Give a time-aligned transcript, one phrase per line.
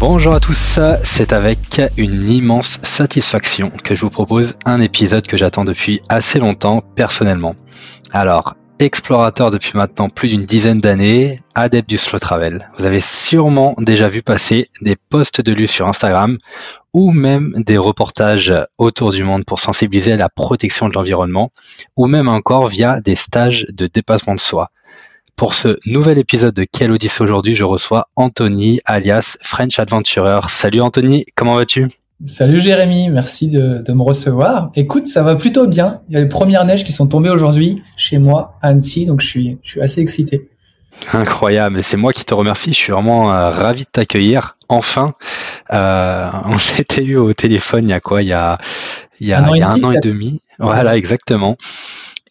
[0.00, 5.36] Bonjour à tous, c'est avec une immense satisfaction que je vous propose un épisode que
[5.36, 7.54] j'attends depuis assez longtemps personnellement.
[8.10, 12.70] Alors, explorateur depuis maintenant plus d'une dizaine d'années, adepte du slow travel.
[12.78, 16.38] Vous avez sûrement déjà vu passer des posts de lui sur Instagram
[16.94, 21.50] ou même des reportages autour du monde pour sensibiliser à la protection de l'environnement
[21.98, 24.70] ou même encore via des stages de dépassement de soi.
[25.40, 30.40] Pour ce nouvel épisode de Odyssée aujourd'hui, je reçois Anthony alias French Adventurer.
[30.48, 31.86] Salut Anthony, comment vas-tu?
[32.26, 34.70] Salut Jérémy, merci de, me recevoir.
[34.76, 36.02] Écoute, ça va plutôt bien.
[36.10, 39.22] Il y a les premières neiges qui sont tombées aujourd'hui chez moi à Annecy, donc
[39.22, 40.50] je suis, je suis assez excité.
[41.14, 42.74] Incroyable, c'est moi qui te remercie.
[42.74, 44.58] Je suis vraiment euh, ravi de t'accueillir.
[44.68, 45.14] Enfin,
[45.72, 48.20] euh, on s'était eu au téléphone il y a quoi?
[48.20, 48.58] Il y a,
[49.20, 50.42] il y a un an et demi.
[50.58, 51.56] Voilà, exactement.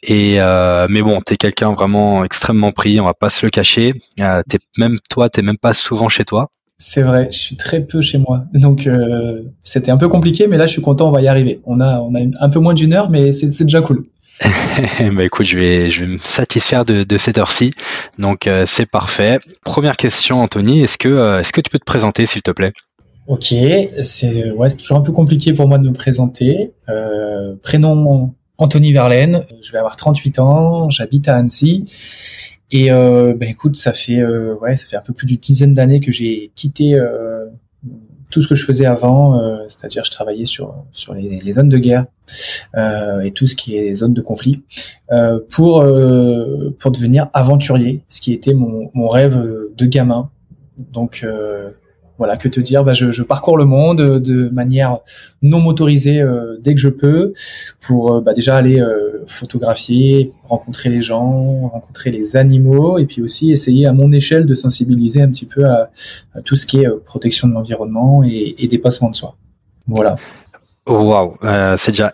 [0.03, 3.93] Et euh, mais bon, t'es quelqu'un vraiment extrêmement pris, on va pas se le cacher.
[4.21, 6.49] Euh, t'es même toi, t'es même pas souvent chez toi.
[6.77, 10.55] C'est vrai, je suis très peu chez moi, donc euh, c'était un peu compliqué, mais
[10.55, 11.59] là je suis content, on va y arriver.
[11.65, 14.05] On a on a un peu moins d'une heure, mais c'est déjà cool.
[15.13, 17.73] bah écoute, je vais je vais me satisfaire de, de cette heure-ci,
[18.17, 19.39] donc euh, c'est parfait.
[19.65, 22.71] Première question, Anthony, est-ce que euh, est-ce que tu peux te présenter, s'il te plaît?
[23.27, 23.53] Ok,
[24.03, 26.71] c'est ouais, toujours un peu compliqué pour moi de me présenter.
[26.87, 31.85] Euh, prénom Anthony Verlaine, je vais avoir 38 ans, j'habite à Annecy.
[32.71, 35.73] Et euh, bah, écoute, ça fait euh, ouais, ça fait un peu plus d'une dizaine
[35.73, 37.45] d'années que j'ai quitté euh,
[38.29, 41.77] tout ce que je faisais avant, euh, c'est-à-dire je travaillais sur sur les, zones de
[41.77, 42.05] guerre
[42.75, 44.61] euh, et tout ce qui est zone de conflit
[45.11, 45.83] euh, pour
[46.79, 49.41] pour devenir aventurier, ce qui était mon, mon rêve
[49.75, 50.29] de gamin.
[50.77, 51.25] Donc
[52.19, 52.83] voilà, que te dire?
[52.83, 54.99] Bah, je, parcours le monde euh, de manière
[55.41, 57.33] non motorisée euh, dès que je peux,
[57.79, 58.83] pour euh, bah, déjà aller
[59.25, 64.53] photographier, rencontrer les gens, rencontrer les animaux, et puis aussi essayer à mon échelle de
[64.53, 65.89] sensibiliser un petit peu à,
[66.43, 69.35] tout ce qui est protection de l'environnement et, dépassement de soi.
[69.87, 70.17] Voilà.
[70.87, 71.37] Waouh,
[71.77, 72.11] c'est déjà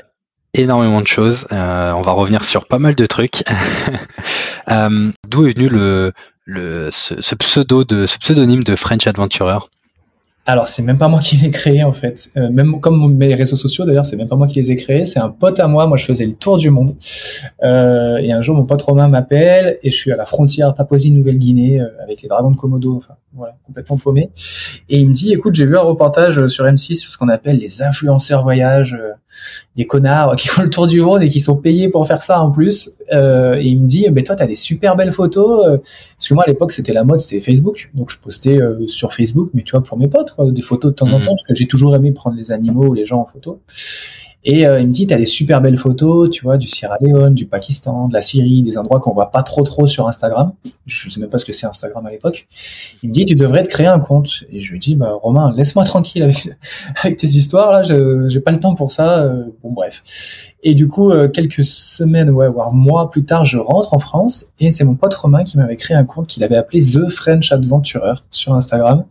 [0.54, 1.48] énormément de choses.
[1.52, 3.44] on va revenir sur pas mal de trucs.
[4.68, 5.70] D'où est venu
[6.48, 9.60] ce, pseudo de ce pseudonyme de French Adventurer?
[10.48, 12.30] Alors c'est même pas moi qui l'ai créé en fait.
[12.38, 15.04] Euh, même comme mes réseaux sociaux d'ailleurs, c'est même pas moi qui les ai créés.
[15.06, 15.88] C'est un pote à moi.
[15.88, 16.96] Moi je faisais le tour du monde.
[17.64, 21.82] Euh, et un jour mon pote Romain m'appelle et je suis à la frontière Papouasie-Nouvelle-Guinée
[21.82, 22.96] euh, avec les dragons de Komodo.
[22.96, 24.30] Enfin voilà, complètement paumé.
[24.88, 27.58] Et il me dit écoute j'ai vu un reportage sur M6 sur ce qu'on appelle
[27.58, 29.14] les influenceurs voyage, euh,
[29.76, 32.40] des connards qui font le tour du monde et qui sont payés pour faire ça
[32.42, 32.92] en plus.
[33.12, 35.66] Et il me dit ben toi t'as des super belles photos.
[35.66, 37.90] parce que moi à l'époque c'était la mode, c'était Facebook.
[37.94, 41.12] Donc je postais sur Facebook, mais tu vois pour mes potes des photos de temps
[41.12, 41.26] en mhm.
[41.26, 43.60] temps, parce que j'ai toujours aimé prendre les animaux ou les gens en photo.
[44.46, 47.46] Et il me dit, t'as des super belles photos, tu vois, du Sierra Leone, du
[47.46, 50.54] Pakistan, de la Syrie, des endroits qu'on voit pas trop trop sur Instagram.
[50.86, 52.48] Je sais même pas ce que c'est Instagram à l'époque.
[53.02, 54.44] Il me dit, tu devrais te créer un compte.
[54.52, 56.50] Et je lui dis, bah Romain, laisse-moi tranquille avec
[57.04, 57.82] avec tes histoires là.
[57.82, 59.24] Je j'ai pas le temps pour ça.
[59.24, 60.54] Euh, bon bref.
[60.64, 64.48] Et du coup, euh, quelques semaines, ouais, voire mois plus tard, je rentre en France
[64.60, 67.52] et c'est mon pote Romain qui m'avait créé un compte qu'il avait appelé The French
[67.52, 69.06] Adventurer sur Instagram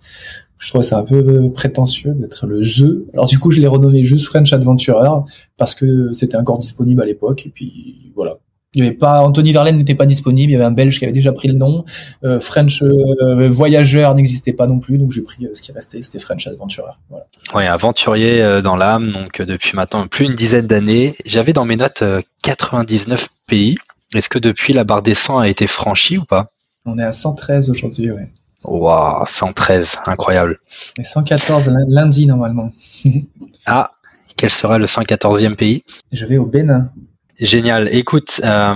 [0.58, 3.12] je trouvais ça un peu prétentieux d'être le The.
[3.12, 5.08] Alors du coup, je l'ai renommé juste French Adventurer
[5.56, 7.46] parce que c'était encore disponible à l'époque.
[7.46, 8.38] Et puis voilà.
[8.74, 10.50] Il y avait pas Anthony Verlaine n'était pas disponible.
[10.50, 11.84] Il y avait un Belge qui avait déjà pris le nom.
[12.24, 16.02] Euh, French euh, Voyageur n'existait pas non plus, donc j'ai pris euh, ce qui restait,
[16.02, 16.92] c'était French Adventurer.
[17.08, 17.26] Voilà.
[17.54, 19.12] Oui, aventurier dans l'âme.
[19.12, 22.02] Donc depuis maintenant plus d'une dizaine d'années, j'avais dans mes notes
[22.42, 23.76] 99 pays.
[24.14, 26.50] Est-ce que depuis la barre des 100 a été franchie ou pas?
[26.84, 28.28] On est à 113 aujourd'hui, ouais.
[28.64, 30.58] Waouh, 113, incroyable.
[30.98, 32.72] Et 114 lundi normalement.
[33.66, 33.92] ah,
[34.36, 35.84] quel sera le 114e pays?
[36.12, 36.90] Je vais au Bénin.
[37.40, 37.88] Génial.
[37.92, 38.74] Écoute, euh,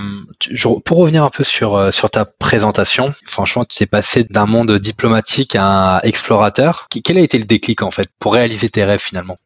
[0.85, 4.73] pour revenir un peu sur euh, sur ta présentation, franchement, tu t'es passé d'un monde
[4.79, 6.89] diplomatique à un explorateur.
[7.05, 9.37] Quel a été le déclic en fait pour réaliser tes rêves finalement?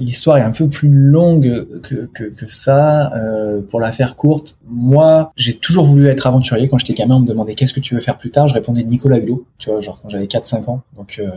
[0.00, 3.12] L'histoire est un peu plus longue que, que, que ça.
[3.14, 6.68] Euh, pour la faire courte, moi j'ai toujours voulu être aventurier.
[6.68, 8.48] Quand j'étais gamin, on me demandait qu'est-ce que tu veux faire plus tard?
[8.48, 10.82] Je répondais Nicolas Hulot, tu vois, genre quand j'avais 4-5 ans.
[10.96, 11.30] Donc euh,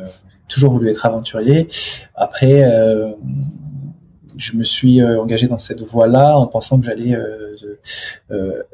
[0.47, 1.67] toujours voulu être aventurier.
[2.15, 3.11] Après, euh,
[4.39, 7.15] je me suis engagé dans cette voie-là en pensant que j'allais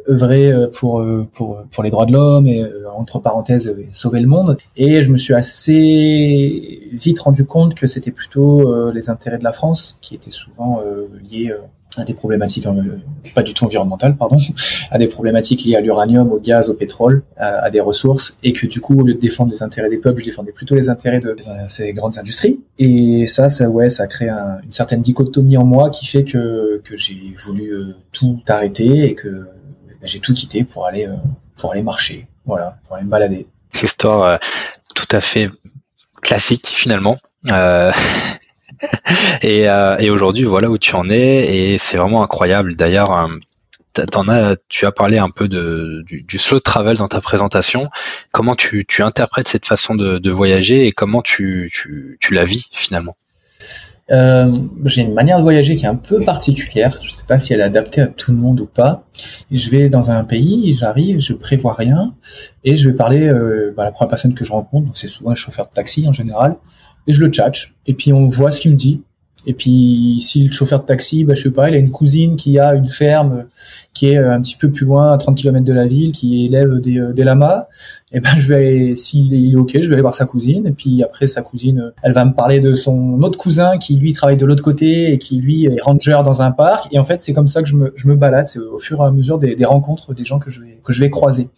[0.07, 1.03] œuvrer pour,
[1.33, 2.63] pour, pour les droits de l'homme et
[2.95, 4.57] entre parenthèses sauver le monde.
[4.77, 9.53] Et je me suis assez vite rendu compte que c'était plutôt les intérêts de la
[9.53, 10.81] France qui étaient souvent
[11.29, 11.53] liés
[11.97, 12.97] à des problématiques euh,
[13.33, 14.37] pas du tout environnementales, pardon,
[14.91, 18.65] à des problématiques liées à l'uranium, au gaz, au pétrole, à, des ressources, et que
[18.65, 21.19] du coup, au lieu de défendre les intérêts des peuples, je défendais plutôt les intérêts
[21.19, 21.35] de
[21.67, 22.59] ces grandes industries.
[22.77, 26.81] Et ça, ça ouais, ça crée un, une certaine dichotomie en moi qui fait que
[26.83, 31.15] que j'ai voulu euh, tout arrêter et que ben, j'ai tout quitté pour aller euh,
[31.57, 33.47] pour aller marcher, voilà, pour aller me balader.
[33.81, 34.39] Histoire
[34.93, 35.49] tout à fait
[36.21, 37.17] classique finalement.
[37.51, 37.91] Euh,
[39.41, 42.75] et, euh, et aujourd'hui, voilà où tu en es, et c'est vraiment incroyable.
[42.75, 47.89] D'ailleurs, euh, tu as parlé un peu du, slow travel dans ta présentation.
[48.31, 51.69] Comment tu, interprètes cette façon de, voyager et comment tu,
[52.31, 53.15] la vis finalement?
[54.11, 56.99] Euh, j'ai une manière de voyager qui est un peu particulière.
[57.01, 59.03] Je sais pas si elle est adaptée à tout le monde ou pas.
[59.51, 62.13] Je vais dans un pays, j'arrive, je prévois rien
[62.63, 63.31] et je vais parler
[63.75, 64.91] bah, la première personne que je rencontre.
[64.93, 66.57] C'est souvent un chauffeur de taxi en général
[67.07, 67.75] et je le tchatche.
[67.87, 69.01] Et puis on voit ce qu'il me dit.
[69.47, 72.35] Et puis si le chauffeur de taxi, bah, je sais pas, il a une cousine
[72.35, 73.45] qui a une ferme
[73.95, 76.45] qui est euh, un petit peu plus loin, à 30 km de la ville, qui
[76.45, 77.67] élève des, euh, des lamas,
[78.11, 80.71] et eh ben je vais, s'il est ok, je vais aller voir sa cousine, et
[80.71, 84.37] puis après sa cousine, elle va me parler de son autre cousin qui lui travaille
[84.37, 87.33] de l'autre côté et qui lui est ranger dans un parc, et en fait c'est
[87.33, 89.55] comme ça que je me, je me balade, c'est au fur et à mesure des,
[89.55, 91.49] des rencontres des gens que je vais que je vais croiser,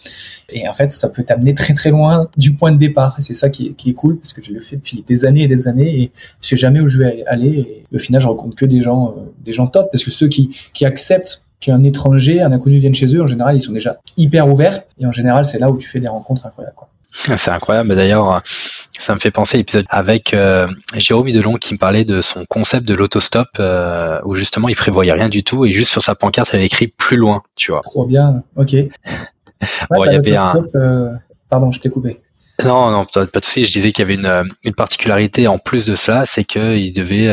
[0.49, 3.33] et en fait ça peut t'amener très très loin du point de départ, et c'est
[3.33, 5.47] ça qui est, qui est cool parce que je le fais depuis des années et
[5.47, 6.11] des années, et
[6.41, 9.15] je sais jamais où je vais aller, et au final je rencontre que des gens,
[9.17, 12.95] euh, des gens top, parce que ceux qui qui acceptent qu'un étranger, un inconnu vienne
[12.95, 14.83] chez eux, en général, ils sont déjà hyper ouverts.
[14.99, 16.75] Et en général, c'est là où tu fais des rencontres incroyables.
[16.75, 16.89] Quoi.
[17.37, 17.95] C'est incroyable.
[17.95, 22.21] D'ailleurs, ça me fait penser à l'épisode avec euh, Jérôme Delon qui me parlait de
[22.21, 26.01] son concept de l'autostop euh, où justement il prévoyait rien du tout et juste sur
[26.01, 27.81] sa pancarte il avait écrit plus loin, tu vois.
[27.81, 28.43] Trop bien.
[28.55, 28.75] Ok.
[29.89, 30.63] bon, il y avait un...
[30.75, 31.13] Euh,
[31.49, 32.21] pardon, je t'ai coupé.
[32.63, 33.65] Non, non, pas de souci.
[33.65, 37.29] Je disais qu'il y avait une, une, particularité en plus de cela, c'est qu'il devait,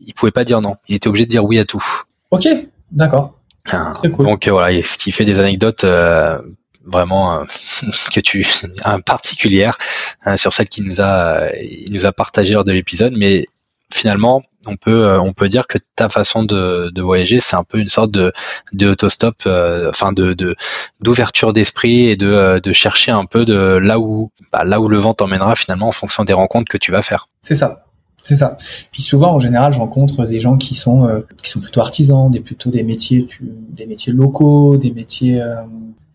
[0.00, 0.74] il pouvait pas dire non.
[0.88, 1.84] Il était obligé de dire oui à tout.
[2.32, 2.48] Ok,
[2.92, 3.38] D'accord.
[3.70, 6.38] Ah, donc voilà, ce qui fait des anecdotes euh,
[6.84, 7.44] vraiment euh,
[8.12, 8.46] que tu
[8.84, 9.78] un particulière
[10.26, 13.46] euh, sur celle qui nous a il nous a partagé lors de l'épisode, mais
[13.92, 17.78] finalement on peut on peut dire que ta façon de, de voyager c'est un peu
[17.78, 18.32] une sorte de
[18.72, 20.56] de autostop enfin de
[21.00, 24.96] d'ouverture d'esprit et de, de chercher un peu de là où bah, là où le
[24.96, 27.28] vent t'emmènera finalement en fonction des rencontres que tu vas faire.
[27.42, 27.84] C'est ça.
[28.22, 28.56] C'est ça.
[28.92, 32.30] Puis souvent, en général, je rencontre des gens qui sont euh, qui sont plutôt artisans,
[32.30, 35.56] des plutôt des métiers, des métiers locaux, des métiers, euh,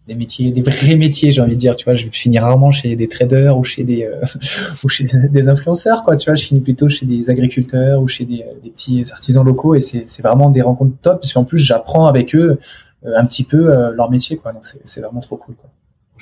[0.08, 1.76] des métiers, des vrais métiers, j'ai envie de dire.
[1.76, 4.22] Tu vois, je finis rarement chez des traders ou chez des euh,
[4.84, 6.16] ou chez des influenceurs, quoi.
[6.16, 9.76] Tu vois, je finis plutôt chez des agriculteurs ou chez des, des petits artisans locaux,
[9.76, 12.58] et c'est c'est vraiment des rencontres top, parce qu'en plus, j'apprends avec eux
[13.06, 14.54] un petit peu leur métier, quoi.
[14.54, 15.70] Donc c'est vraiment trop cool, quoi.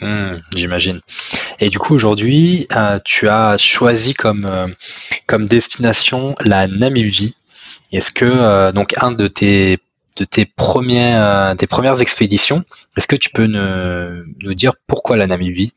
[0.01, 0.99] Mmh, j'imagine.
[1.59, 4.67] Et du coup, aujourd'hui, euh, tu as choisi comme, euh,
[5.27, 7.35] comme destination la Namibie.
[7.91, 9.77] Est-ce que, euh, donc, un de tes,
[10.17, 12.63] de tes, premières, tes premières expéditions,
[12.97, 15.73] est-ce que tu peux nous, nous dire pourquoi la Namibie?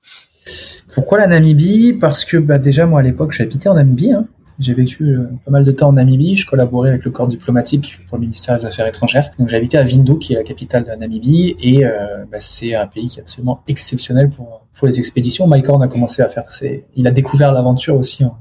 [0.93, 1.93] Pourquoi la Namibie?
[1.93, 4.13] Parce que bah, déjà, moi, à l'époque, j'habitais en Namibie.
[4.13, 4.27] Hein.
[4.59, 6.35] J'ai vécu euh, pas mal de temps en Namibie.
[6.35, 9.31] Je collaborais avec le corps diplomatique pour le ministère des Affaires étrangères.
[9.39, 12.75] Donc j'habitais à Windhoek, qui est la capitale de la Namibie, et euh, bah, c'est
[12.75, 15.47] un pays qui est absolument exceptionnel pour pour les expéditions.
[15.47, 16.85] Mike Horn a commencé à faire ses...
[16.97, 18.39] Il a découvert l'aventure aussi en,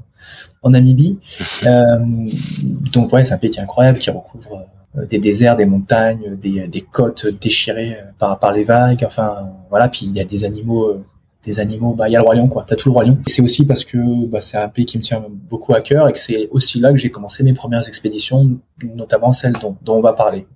[0.62, 1.18] en Namibie.
[1.66, 1.96] Euh,
[2.92, 4.64] donc ouais, c'est un pays qui est incroyable, qui recouvre
[4.96, 9.02] euh, des déserts, des montagnes, des, des côtes déchirées par, par les vagues.
[9.04, 11.02] Enfin voilà, puis il y a des animaux
[11.48, 13.18] des animaux, bah il y a le roi lion quoi, t'as tout le roi lion.
[13.26, 16.08] Et c'est aussi parce que bah, c'est un pays qui me tient beaucoup à cœur
[16.08, 18.58] et que c'est aussi là que j'ai commencé mes premières expéditions,
[18.94, 20.46] notamment celle dont, dont on va parler.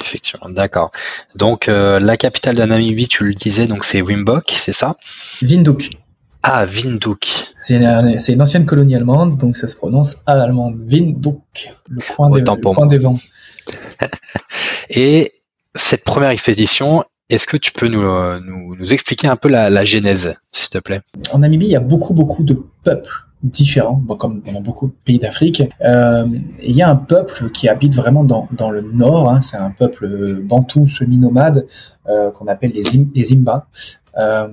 [0.00, 0.90] Effectivement, d'accord.
[1.36, 4.96] Donc euh, la capitale de Namibie, tu le disais, donc c'est Windhoek, c'est ça?
[5.42, 5.90] Windhoek.
[6.42, 7.26] Ah, Windhoek.
[7.52, 10.80] C'est une, une, ancienne colonie allemande, donc ça se prononce à l'allemande.
[10.90, 13.18] Windhoek, le coin, des, le coin des vents.
[14.90, 15.32] et
[15.74, 19.70] cette première expédition, est-ce que tu peux nous, euh, nous, nous expliquer un peu la,
[19.70, 21.02] la genèse, s'il te plaît?
[21.32, 23.10] En Namibie, il y a beaucoup, beaucoup de peuples
[23.42, 25.62] différents, comme dans beaucoup de pays d'Afrique.
[25.82, 26.26] Euh,
[26.62, 29.70] il y a un peuple qui habite vraiment dans, dans le nord, hein, c'est un
[29.70, 31.66] peuple bantou semi-nomade
[32.08, 32.82] euh, qu'on appelle les,
[33.14, 33.68] les Imba,
[34.18, 34.48] euh,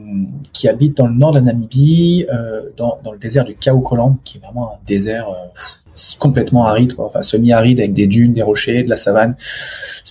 [0.54, 4.18] qui habite dans le nord de la Namibie, euh, dans, dans le désert du Kaokoland,
[4.24, 5.30] qui est vraiment un désert
[6.20, 7.06] complètement aride, quoi.
[7.06, 9.36] enfin semi-aride avec des dunes, des rochers, de la savane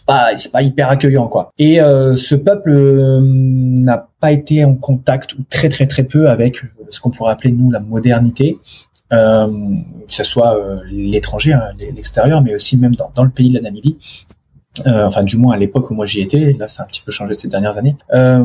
[0.06, 1.50] pas c'est pas hyper accueillant quoi.
[1.58, 6.28] Et euh, ce peuple euh, n'a pas été en contact ou très très très peu
[6.28, 8.58] avec ce qu'on pourrait appeler nous la modernité.
[9.12, 9.46] euh,
[10.08, 10.58] que ce soit
[10.90, 13.96] l'étranger, hein, l'extérieur, mais aussi même dans, le pays de la Namibie.
[14.88, 17.02] Euh, enfin du moins à l'époque où moi j'y étais, là ça a un petit
[17.02, 17.96] peu changé ces dernières années.
[18.12, 18.44] Euh,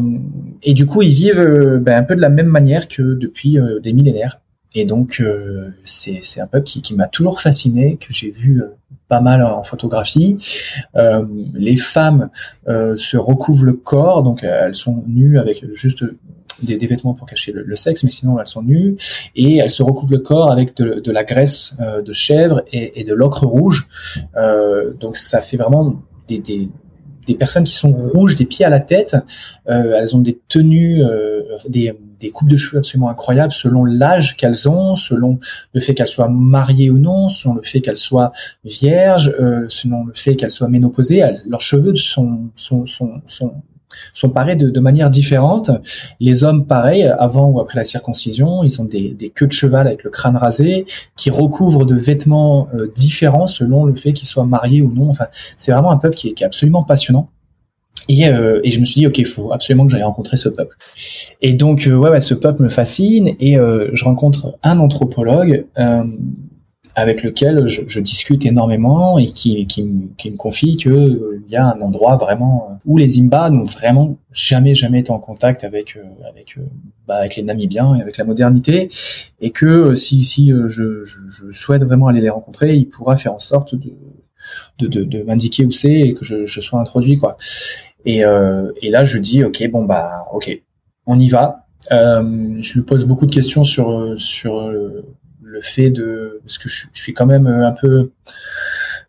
[0.62, 3.94] et du coup ils vivent ben, un peu de la même manière que depuis des
[3.94, 4.40] millénaires.
[4.76, 5.24] Et donc
[5.84, 8.64] c'est c'est un peuple qui, qui m'a toujours fasciné, que j'ai vu
[9.10, 10.38] pas mal en photographie.
[10.96, 12.30] Euh, les femmes
[12.70, 16.06] euh, se recouvrent le corps, donc elles sont nues avec juste
[16.62, 18.96] des, des vêtements pour cacher le, sexe, mais sinon elles sont nues
[19.36, 23.02] et elles se recouvrent le corps avec de, de la graisse euh, de chèvre et,
[23.02, 23.88] et de l'ocre rouge.
[24.38, 26.70] Euh, donc ça fait vraiment des, des,
[27.26, 29.16] des, personnes qui sont rouges des pieds à la tête.
[29.70, 31.02] Euh, elles ont des tenues,
[31.68, 35.40] des des coupes de cheveux absolument incroyables selon l'âge qu'elles ont, selon
[35.74, 38.32] le fait qu'elles soient mariées ou non, selon le fait qu'elles soient
[38.64, 41.24] vierges, euh, selon le fait qu'elles soient ménopausées.
[41.48, 43.54] leurs cheveux sont sont sont sont
[44.14, 45.72] sont parés de, de, manière différente.
[46.20, 49.88] Les hommes, pareil, avant ou après la circoncision, ils ont des, des queues de cheval
[49.88, 50.86] avec le crâne rasé,
[51.16, 55.10] qui recouvrent de vêtements euh, différents selon le fait qu'ils soient mariés ou non.
[55.10, 55.26] Enfin,
[55.58, 57.30] c'est vraiment un peuple qui est, qui est absolument passionnant.
[58.08, 60.50] Et, euh, et, je me suis dit, ok, il faut absolument que j'aille rencontrer ce
[60.50, 60.76] peuple.
[61.42, 65.66] Et donc, euh, ouais, ouais, ce peuple me fascine et euh, je rencontre un anthropologue
[65.78, 66.04] euh,
[66.96, 69.88] avec lequel je, je, discute énormément et qui, qui,
[70.18, 74.18] qui me confie qu'il euh, y a un endroit vraiment où les Imba n'ont vraiment
[74.32, 76.58] jamais, jamais été en contact avec, avec,
[77.08, 78.90] bah, avec les Namibiens et avec la modernité
[79.40, 83.34] et que si, si je, je, je souhaite vraiment aller les rencontrer, il pourra faire
[83.34, 83.94] en sorte de
[84.80, 87.38] de, de, de m'indiquer où c'est et que je, je sois introduit quoi.
[88.06, 90.62] Et, euh, et là, je dis, ok, bon bah, ok,
[91.06, 91.66] on y va.
[91.92, 94.70] Euh, je lui pose beaucoup de questions sur sur
[95.50, 98.12] le fait de, parce que je, suis quand même un peu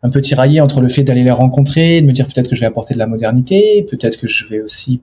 [0.03, 2.61] un peu tiraillé entre le fait d'aller les rencontrer, de me dire peut-être que je
[2.61, 5.01] vais apporter de la modernité, peut-être que je vais aussi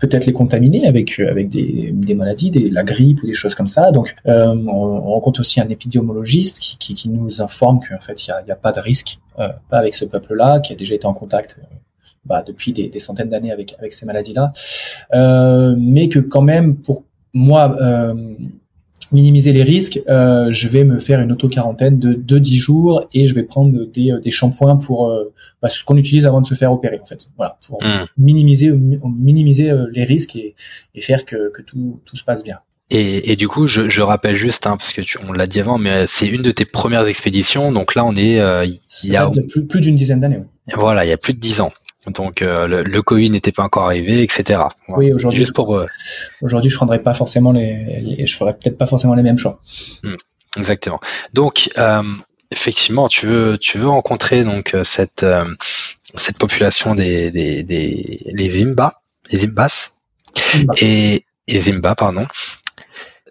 [0.00, 3.68] peut-être les contaminer avec avec des, des maladies, des, la grippe ou des choses comme
[3.68, 3.92] ça.
[3.92, 8.26] Donc euh, on, on, rencontre aussi un épidémiologiste qui, qui, qui nous informe qu'en fait
[8.26, 10.76] il y a, y a, pas de risque, euh, pas avec ce peuple-là, qui a
[10.76, 11.60] déjà été en contact
[12.24, 14.52] bah, depuis des, des centaines d'années avec, avec ces maladies-là,
[15.14, 18.14] euh, mais que quand même pour moi euh,
[19.10, 23.26] minimiser les risques, euh, je vais me faire une auto-quarantaine de, de 10 jours et
[23.26, 26.54] je vais prendre des, des shampoings pour euh, bah, ce qu'on utilise avant de se
[26.54, 27.26] faire opérer en fait.
[27.36, 28.06] Voilà, pour mmh.
[28.18, 30.54] minimiser minimiser les risques et,
[30.94, 32.58] et faire que, que tout, tout se passe bien.
[32.94, 35.60] Et, et, du coup, je, je rappelle juste, hein, parce que tu, on l'a dit
[35.60, 37.72] avant, mais c'est une de tes premières expéditions.
[37.72, 40.42] Donc là, on est, euh, il y a plus, plus d'une dizaine d'années.
[40.74, 41.70] Voilà, il y a plus de dix ans.
[42.06, 44.60] Donc euh, le, le, Covid n'était pas encore arrivé, etc.
[44.88, 45.38] Oui, aujourd'hui.
[45.38, 45.76] Juste pour.
[45.76, 45.86] Euh,
[46.40, 49.60] aujourd'hui, je prendrais pas forcément les, les je ferais peut-être pas forcément les mêmes choix.
[50.02, 50.16] Hmm,
[50.56, 50.98] exactement.
[51.32, 52.02] Donc euh,
[52.50, 55.24] effectivement, tu veux tu veux rencontrer donc euh, cette
[56.14, 59.92] cette population des des, des les Zimba, les Zimbas
[60.80, 62.26] et, et Zimba pardon.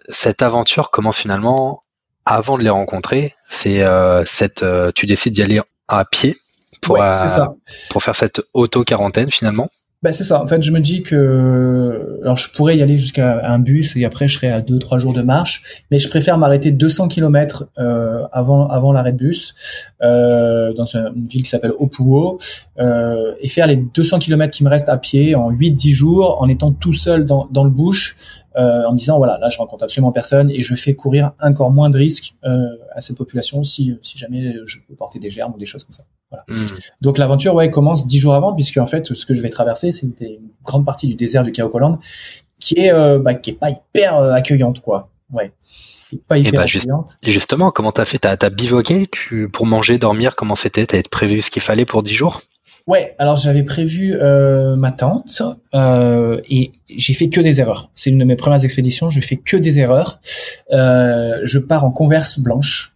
[0.08, 1.82] Cette aventure commence finalement
[2.24, 3.34] avant de les rencontrer.
[3.50, 3.84] C'est
[4.24, 4.64] cette
[4.94, 6.38] tu décides d'y aller à pied
[6.82, 7.54] pour, ça.
[7.90, 9.70] pour faire cette auto-quarantaine finalement
[10.02, 10.42] bah c'est ça.
[10.42, 14.04] En fait, je me dis que alors je pourrais y aller jusqu'à un bus et
[14.04, 17.68] après je serais à deux trois jours de marche, mais je préfère m'arrêter 200 km
[17.78, 19.54] euh, avant avant l'arrêt de bus
[20.02, 22.40] euh, dans une ville qui s'appelle Opuo
[22.80, 26.48] euh, et faire les 200 km qui me restent à pied en 8-10 jours en
[26.48, 28.16] étant tout seul dans dans le bush
[28.56, 31.70] euh, en me disant voilà là je rencontre absolument personne et je fais courir encore
[31.70, 35.52] moins de risques euh, à cette population si si jamais je peux porter des germes
[35.54, 36.04] ou des choses comme ça.
[36.30, 36.44] Voilà.
[36.48, 36.66] Hmm.
[37.00, 39.90] Donc l'aventure ouais commence dix jours avant puisque en fait ce que je vais traverser
[39.90, 41.98] c'est une, grande partie du désert du Kaokoland
[42.58, 45.10] qui est euh, bah, qui est pas hyper accueillante quoi.
[45.32, 45.52] Ouais.
[46.28, 47.16] Pas hyper et bah, accueillante.
[47.22, 48.18] justement, comment t'as fait?
[48.18, 49.06] T'as as bivouaqué?
[49.06, 50.84] Tu, pour manger, dormir Comment c'était?
[50.84, 52.42] T'avais prévu ce qu'il fallait pour dix jours?
[52.86, 55.42] Ouais, alors j'avais prévu euh, ma tente
[55.74, 57.90] euh, et j'ai fait que des erreurs.
[57.94, 60.20] C'est une de mes premières expéditions, je fais que des erreurs.
[60.72, 62.92] Euh, je pars en converse blanche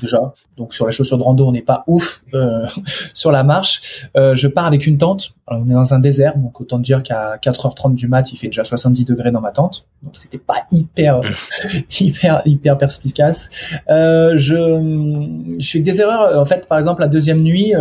[0.00, 2.66] déjà, donc sur la chaussure de rando on n'est pas ouf euh,
[3.14, 4.08] sur la marche.
[4.16, 5.34] Euh, je pars avec une tente.
[5.46, 8.46] Alors, on est dans un désert, donc autant dire qu'à 4h30 du mat il fait
[8.46, 11.20] déjà 70 degrés dans ma tente, donc c'était pas hyper
[12.00, 13.50] hyper hyper perspicace.
[13.90, 16.38] Euh, je je fais des erreurs.
[16.40, 17.74] En fait, par exemple la deuxième nuit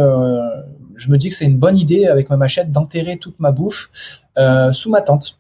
[0.95, 3.89] je me dis que c'est une bonne idée avec ma machette d'enterrer toute ma bouffe
[4.37, 5.39] euh, sous ma tente.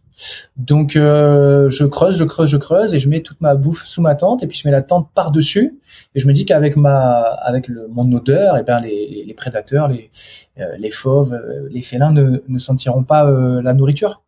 [0.57, 4.01] Donc euh, je creuse, je creuse, je creuse et je mets toute ma bouffe sous
[4.01, 5.79] ma tente et puis je mets la tente par dessus
[6.13, 9.33] et je me dis qu'avec ma avec le, mon odeur et eh ben les, les
[9.33, 10.11] prédateurs, les
[10.59, 14.21] euh, les fauves, euh, les félins ne, ne sentiront pas euh, la nourriture.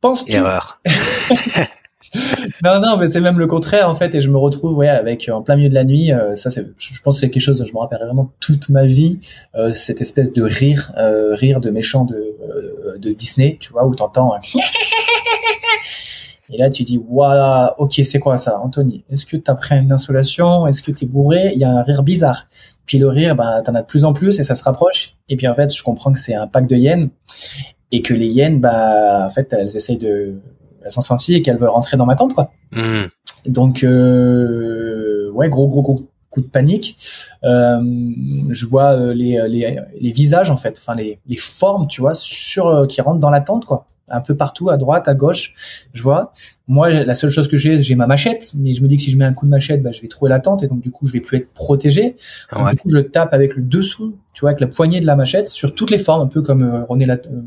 [0.00, 0.80] Pense-tu Erreur.
[2.62, 5.28] non, non, mais c'est même le contraire en fait, et je me retrouve ouais avec
[5.32, 6.12] en plein milieu de la nuit.
[6.12, 8.68] Euh, ça, c'est, je pense, que c'est quelque chose que je me rappellerai vraiment toute
[8.68, 9.18] ma vie.
[9.54, 12.36] Euh, cette espèce de rire, euh, rire de méchant de,
[12.98, 14.34] de Disney, tu vois, où t'entends.
[16.50, 19.02] Et là, tu dis, waouh, ok, c'est quoi ça, Anthony?
[19.10, 20.66] Est-ce que tu as pris une insolation?
[20.66, 21.52] Est-ce que tu es bourré?
[21.54, 22.46] Il y a un rire bizarre.
[22.84, 25.16] Puis le rire, bah, t'en as de plus en plus et ça se rapproche.
[25.30, 27.08] Et puis en fait, je comprends que c'est un pack de hyènes
[27.92, 30.34] et que les hyènes, bah, en fait, elles essayent de,
[30.84, 32.52] elles sont senties et qu'elles veulent rentrer dans ma tente, quoi.
[32.72, 33.06] Hmm.
[33.46, 36.96] Donc, euh, ouais, gros, gros, gros coup de panique.
[37.44, 37.80] Euh,
[38.50, 42.14] je vois euh, les, les, les visages en fait, enfin les, les formes, tu vois,
[42.14, 45.54] sur euh, qui rentrent dans la tente, quoi un peu partout, à droite, à gauche,
[45.92, 46.32] je vois.
[46.66, 49.10] Moi, la seule chose que j'ai, j'ai ma machette, mais je me dis que si
[49.10, 50.90] je mets un coup de machette, bah, je vais trouver la tente et donc du
[50.90, 52.16] coup, je vais plus être protégé.
[52.70, 55.48] Du coup, je tape avec le dessous, tu vois, avec la poignée de la machette
[55.48, 57.42] sur toutes les formes, un peu comme euh, René la, euh,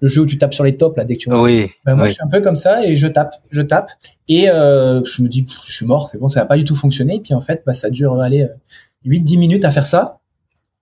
[0.00, 1.42] le jeu où tu tapes sur les tops là dès que tu vois.
[1.42, 1.70] Oui.
[1.84, 3.90] Ben, moi, je suis un peu comme ça et je tape, je tape
[4.28, 6.74] et euh, je me dis, je suis mort, c'est bon, ça va pas du tout
[6.76, 7.16] fonctionner.
[7.16, 8.46] Et puis en fait, bah, ça dure, allez,
[9.06, 10.18] 8-10 minutes à faire ça.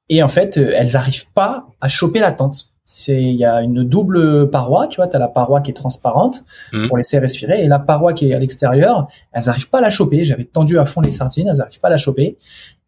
[0.09, 3.82] Et en fait, elles arrivent pas à choper la tente c'est il y a une
[3.84, 6.86] double paroi, tu vois, tu as la paroi qui est transparente Mhm.
[6.88, 9.90] pour laisser respirer et la paroi qui est à l'extérieur, elles arrivent pas à la
[9.90, 12.36] choper, j'avais tendu à fond les sardines, elles arrivent pas à la choper.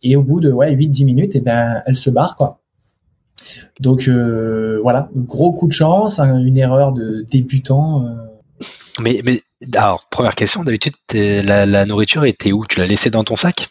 [0.02, 2.60] Et au bout de ouais 8 10 minutes et ben elles se barrent quoi.
[3.80, 8.14] Donc euh, voilà, gros coup de chance, un- une erreur de débutant euh,
[9.00, 9.42] Mais, mais
[9.76, 12.64] alors, première question, d'habitude, la, la nourriture était où?
[12.66, 13.68] Tu l'as laissée dans ton sac?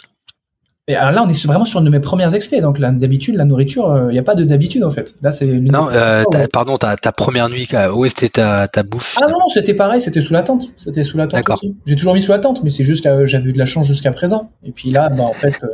[0.90, 2.62] Et alors là, on est vraiment sur une de mes premières expés.
[2.62, 5.16] Donc là, d'habitude, la nourriture, il n'y a pas de d'habitude en fait.
[5.22, 6.48] Là, c'est Non, euh, ouais.
[6.48, 10.00] pardon, ta, ta première nuit, où était ta, ta bouffe Ah non, non, c'était pareil,
[10.00, 10.72] c'était sous la tente.
[10.78, 11.58] C'était sous la tente D'accord.
[11.62, 11.76] aussi.
[11.86, 13.86] J'ai toujours mis sous la tente, mais c'est juste que j'avais eu de la chance
[13.86, 14.50] jusqu'à présent.
[14.64, 15.68] Et puis là, bah, en fait, euh,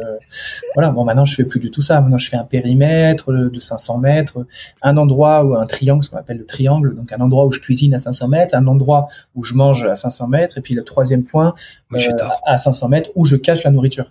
[0.74, 2.02] voilà, bon, maintenant je fais plus du tout ça.
[2.02, 4.46] Maintenant, je fais un périmètre de de 500 mètres,
[4.82, 6.96] un endroit ou un triangle, ce qu'on appelle le triangle.
[6.96, 9.94] Donc un endroit où je cuisine à 500 mètres, un endroit où je mange à
[9.94, 11.54] 500 mètres, et puis le troisième point
[11.92, 14.06] Oui, euh, à 500 mètres où je cache la nourriture.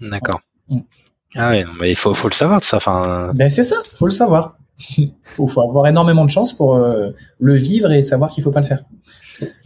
[0.00, 0.40] D'accord.
[0.68, 0.78] Mm.
[1.36, 2.78] Ah oui, mais il faut, faut le savoir de ça.
[3.34, 4.56] Ben c'est ça, faut le savoir.
[5.24, 8.60] faut, faut avoir énormément de chance pour euh, le vivre et savoir qu'il faut pas
[8.60, 8.82] le faire.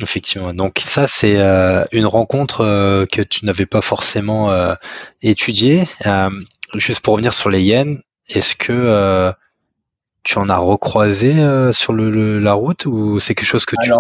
[0.01, 0.53] effectivement.
[0.55, 4.51] Donc ça, c'est euh, une rencontre euh, que tu n'avais pas forcément
[5.23, 5.85] étudiée.
[6.75, 9.33] Juste pour revenir sur les hyènes, est-ce que
[10.23, 11.33] tu en as recroisé
[11.73, 13.91] sur le, le- la route ou c'est quelque chose que tu...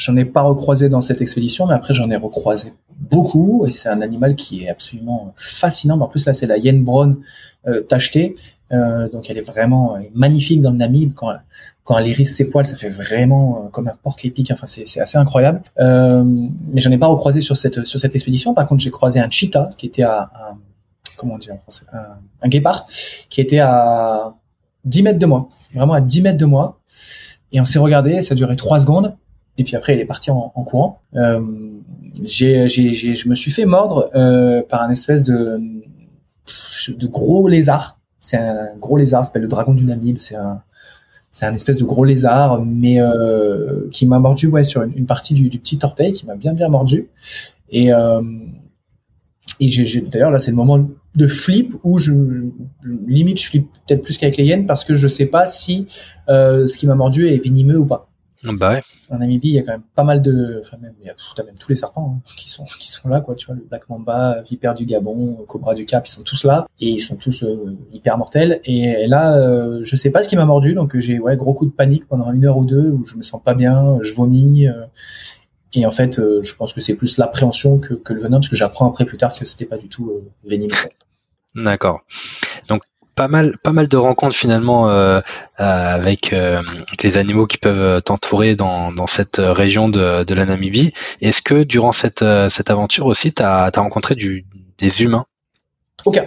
[0.00, 2.72] J'en ai pas recroisé dans cette expédition, mais après j'en ai recroisé
[3.10, 6.00] beaucoup et c'est un animal qui est absolument fascinant.
[6.00, 7.18] En plus là, c'est la hyène brown
[7.68, 8.34] euh, tachetée,
[8.72, 11.42] Euh, donc elle est vraiment euh, magnifique dans le Namib quand elle,
[11.84, 14.50] quand ses poils, ça fait vraiment comme un porc épique.
[14.52, 15.60] Enfin, c'est assez incroyable.
[15.80, 16.22] Euh,
[16.72, 18.54] mais j'en ai pas recroisé sur cette sur cette expédition.
[18.54, 20.30] Par contre, j'ai croisé un cheetah qui était à
[21.18, 22.86] comment on dit en français, un, un guépard
[23.28, 24.34] qui était à
[24.84, 26.78] 10 mètres de moi, vraiment à 10 mètres de moi.
[27.52, 29.16] Et on s'est regardé, ça a duré 3 secondes.
[29.60, 31.02] Et puis après, il est parti en, courant.
[31.16, 31.42] Euh,
[32.24, 35.60] j'ai, j'ai, j'ai, je me suis fait mordre euh, par un espèce de,
[36.88, 37.98] de gros lézard.
[38.20, 40.16] C'est un gros lézard, s'appelle le dragon du Namib.
[40.16, 40.62] C'est un,
[41.30, 45.34] c'est un espèce de gros lézard, mais euh, qui m'a mordu ouais sur une, partie
[45.34, 47.10] du, petit orteil, qui m'a bien bien mordu.
[47.68, 47.90] Et
[49.62, 52.12] et j'ai, d'ailleurs là, c'est le moment de flip où je,
[53.06, 55.86] limite je flippe peut-être plus qu'avec les hyènes parce que je sais pas si
[56.28, 58.09] ce qui m'a mordu est venimeux ou pas
[58.44, 58.80] Bah ouais.
[59.10, 61.14] en Namibie, il y a quand même pas mal de, enfin même, il y a
[61.36, 63.34] t'as même tous les serpents hein, qui sont qui sont là, quoi.
[63.34, 66.66] Tu vois, le Black Mamba, Vipère du Gabon, Cobra du Cap, ils sont tous là
[66.80, 68.60] et ils sont tous euh, hyper mortels.
[68.64, 71.66] Et là, euh, je sais pas ce qui m'a mordu, donc j'ai ouais gros coup
[71.66, 74.66] de panique pendant une heure ou deux où je me sens pas bien, je vomis.
[74.66, 74.86] euh,
[75.72, 78.48] et en fait, euh, je pense que c'est plus l'appréhension que, que le venin, parce
[78.48, 80.74] que j'apprends après plus tard que c'était pas du tout euh, venimeux.
[80.74, 81.62] quoi.
[81.62, 82.00] D'accord.
[83.20, 85.20] Pas mal, pas mal de rencontres finalement euh,
[85.60, 90.34] euh, avec, euh, avec les animaux qui peuvent t'entourer dans, dans cette région de, de
[90.34, 90.94] la Namibie.
[91.20, 94.46] Est-ce que durant cette, cette aventure aussi, tu as, rencontré du,
[94.78, 95.26] des humains?
[96.06, 96.24] Aucun.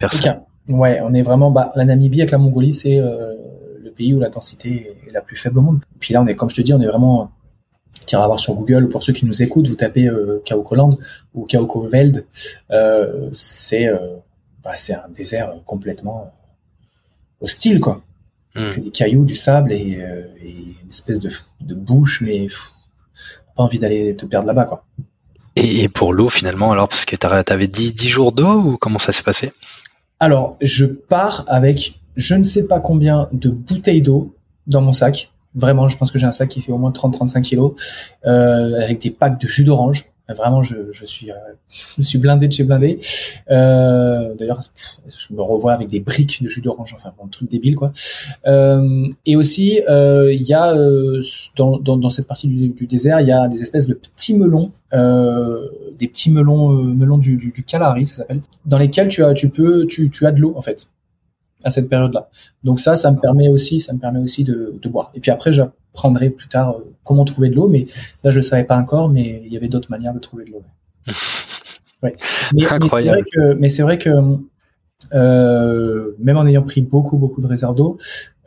[0.00, 0.42] Personne.
[0.66, 0.76] Aucun.
[0.76, 3.34] Ouais, on est vraiment bah, la Namibie avec la Mongolie, c'est euh,
[3.80, 5.78] le pays où la densité est la plus faible au monde.
[6.00, 7.30] Puis là, on est comme je te dis, on est vraiment
[8.12, 10.96] à voir sur Google ou pour ceux qui nous écoutent, vous tapez euh, Kaukoland
[11.34, 12.26] ou Kaukoveld,
[12.70, 14.16] euh, c'est euh,
[14.68, 16.30] bah, c'est un désert complètement
[17.40, 18.02] hostile quoi.
[18.54, 18.70] Mm.
[18.72, 20.52] Que des cailloux, du sable et, euh, et
[20.82, 21.30] une espèce de,
[21.62, 22.72] de bouche, mais pff,
[23.56, 24.84] pas envie d'aller te perdre là-bas quoi.
[25.56, 28.76] Et, et pour l'eau finalement, alors parce que tu avais 10, 10 jours d'eau ou
[28.76, 29.52] comment ça s'est passé?
[30.20, 34.34] Alors, je pars avec je ne sais pas combien de bouteilles d'eau
[34.66, 35.30] dans mon sac.
[35.54, 37.72] Vraiment, je pense que j'ai un sac qui fait au moins 30-35 kilos,
[38.26, 40.10] euh, avec des packs de jus d'orange.
[40.34, 41.34] Vraiment, je, je suis, euh,
[41.98, 42.98] je suis blindé de chez blindé.
[43.50, 44.60] Euh, D'ailleurs,
[45.06, 47.92] je me revois avec des briques de jus d'orange, enfin, un truc débile, quoi.
[48.46, 50.74] Euh, et aussi, il y a
[51.56, 56.30] dans, cette partie du, désert, il y a des espèces de petits melons, des petits
[56.30, 60.32] melons, melons du, du, Kalahari, ça s'appelle, dans lesquels tu as, tu peux, tu, as
[60.32, 60.86] de l'eau, en fait
[61.64, 62.28] à cette période-là.
[62.62, 65.10] Donc ça, ça me permet aussi, ça me permet aussi de, boire.
[65.14, 65.50] Et puis après,
[65.98, 67.86] j'apprendrai plus tard comment trouver de l'eau, mais
[68.22, 70.62] là je savais pas encore, mais il y avait d'autres manières de trouver de l'eau.
[72.02, 72.14] ouais.
[72.54, 73.24] Mais, Incroyable.
[73.58, 74.10] Mais c'est vrai que,
[75.14, 77.98] euh, même en ayant pris beaucoup beaucoup de réserves d'eau,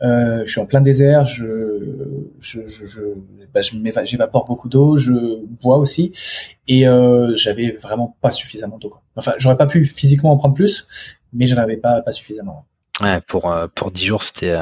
[0.02, 3.00] euh, je suis en plein désert, je je je, je,
[3.52, 3.60] bah,
[4.04, 5.12] j'évapore beaucoup d'eau, je
[5.62, 6.12] bois aussi,
[6.68, 8.94] et euh, j'avais vraiment pas suffisamment d'eau.
[9.16, 10.86] Enfin, j'aurais pas pu physiquement en prendre plus,
[11.34, 12.64] mais j'en avais pas pas suffisamment.
[13.02, 14.56] Ouais, pour euh, pour dix jours, c'était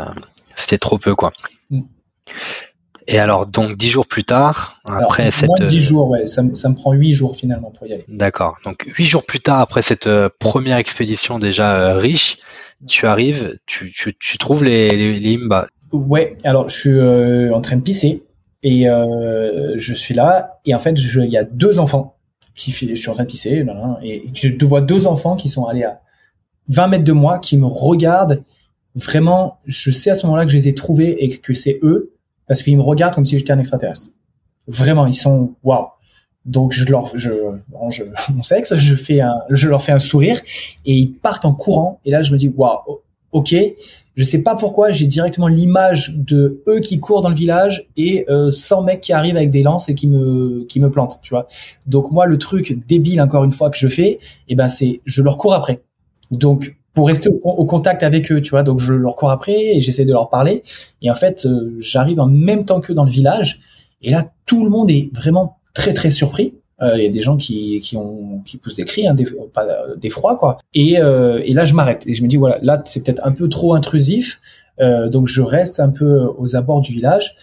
[0.56, 1.32] c'était trop peu quoi.
[1.70, 1.82] Mm.
[3.06, 5.48] Et alors, donc, dix jours plus tard, après alors, cette.
[5.48, 8.04] Moins dix jours, ouais, ça, ça, me prend huit jours finalement pour y aller.
[8.08, 8.56] D'accord.
[8.64, 12.38] Donc, huit jours plus tard, après cette euh, première expédition déjà euh, riche,
[12.86, 15.66] tu arrives, tu, tu, tu trouves les, les, les, Imba.
[15.92, 18.22] Ouais, alors je suis euh, en train de pisser
[18.62, 22.16] et euh, je suis là et en fait, il y a deux enfants
[22.54, 23.64] qui je suis en train de pisser
[24.02, 26.00] et je vois deux enfants qui sont allés à
[26.68, 28.44] 20 mètres de moi, qui me regardent.
[28.94, 32.12] Vraiment, je sais à ce moment-là que je les ai trouvés et que c'est eux
[32.50, 34.08] parce qu'ils me regardent comme si j'étais un extraterrestre.
[34.66, 35.86] Vraiment, ils sont waouh.
[36.44, 37.30] Donc je leur je
[38.34, 40.40] mon sexe, je fais un je leur fais un sourire
[40.84, 43.02] et ils partent en courant et là je me dis waouh.
[43.30, 43.54] OK,
[44.16, 48.26] je sais pas pourquoi, j'ai directement l'image de eux qui courent dans le village et
[48.28, 51.30] euh, 100 mecs qui arrivent avec des lances et qui me qui me plantent, tu
[51.30, 51.46] vois.
[51.86, 55.22] Donc moi le truc débile encore une fois que je fais, eh ben c'est je
[55.22, 55.82] leur cours après.
[56.32, 58.62] Donc pour rester au, contact avec eux, tu vois.
[58.62, 60.62] Donc je leur cours après et j'essaie de leur parler.
[61.02, 63.60] Et en fait, euh, j'arrive en même temps qu'eux dans le village.
[64.02, 66.54] Et là, tout le monde est vraiment très très surpris.
[66.82, 69.14] Euh, il y a des gens qui qui ont qui poussent des cris, hein,
[69.52, 70.58] pas d'effroi quoi.
[70.74, 73.32] Et euh, et là, je m'arrête et je me dis voilà, là c'est peut-être un
[73.32, 74.40] peu trop intrusif.
[74.80, 77.34] Euh, donc je reste un peu aux abords du village.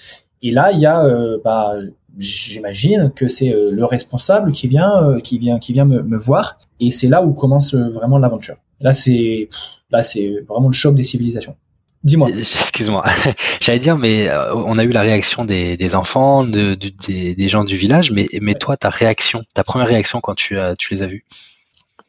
[0.41, 1.03] Et là, il y a
[1.43, 1.75] bah
[2.17, 6.60] j'imagine que c'est le responsable qui vient qui vient qui vient me voir.
[6.79, 8.57] Et c'est là où commence vraiment l'aventure.
[8.79, 9.49] Là, c'est
[9.91, 11.55] là, c'est vraiment le choc des civilisations.
[12.03, 12.29] Dis-moi.
[12.29, 13.03] Excuse-moi.
[13.61, 17.35] J'allais dire, mais euh, on a eu la réaction des, des enfants, de, de, des,
[17.35, 20.75] des, gens du village, mais, mais toi, ta réaction, ta première réaction quand tu, as,
[20.75, 21.25] tu les as vus?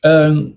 [0.04, 0.50] Euh,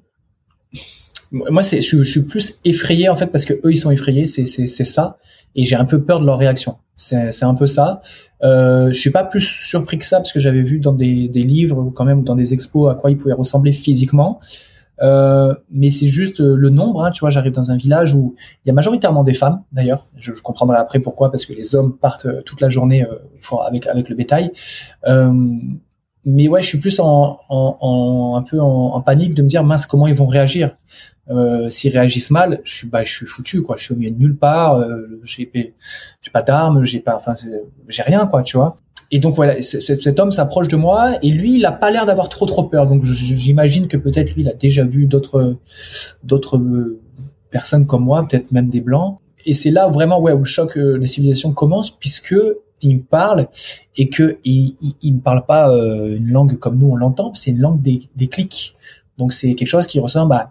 [1.32, 4.28] Moi, c'est, je, je, suis plus effrayé en fait parce que eux, ils sont effrayés,
[4.28, 5.18] c'est, c'est, c'est ça,
[5.56, 6.78] et j'ai un peu peur de leur réaction.
[6.98, 8.02] C'est, c'est un peu ça.
[8.44, 11.44] Euh, je suis pas plus surpris que ça parce que j'avais vu dans des, des
[11.44, 14.40] livres quand même ou dans des expos à quoi ils pouvaient ressembler physiquement.
[15.02, 17.04] Euh, mais c'est juste euh, le nombre.
[17.04, 19.64] Hein, tu vois, j'arrive dans un village où il y a majoritairement des femmes.
[19.72, 23.04] D'ailleurs, je, je, comprendrai après pourquoi, parce que les hommes partent euh, toute la journée
[23.04, 24.52] euh, avec avec le bétail.
[26.24, 29.88] Mais ouais, je suis plus en, en, un peu en, panique de me dire mince
[29.88, 30.78] comment ils vont réagir?
[31.70, 33.76] S'ils réagissent mal, je suis bah je suis foutu quoi.
[33.78, 34.86] Je suis au milieu de nulle part.
[35.24, 35.50] J'ai
[36.32, 37.34] pas d'armes, j'ai pas enfin
[37.88, 38.76] j'ai rien quoi, tu vois.
[39.14, 42.30] Et donc voilà, cet homme s'approche de moi et lui, il a pas l'air d'avoir
[42.30, 42.88] trop trop peur.
[42.88, 45.58] Donc j'imagine que peut-être lui, il a déjà vu d'autres
[46.24, 47.02] d'autres euh,
[47.50, 49.20] personnes comme moi, peut-être même des blancs.
[49.46, 52.36] Et c'est là vraiment ouais où le choc euh, des civilisations commence puisque
[52.82, 53.48] il me parle
[53.98, 57.34] et que il, il, il ne parle pas euh, une langue comme nous on l'entend,
[57.34, 58.78] c'est une langue des, clics.
[59.18, 60.50] Donc c'est quelque chose qui ressemble à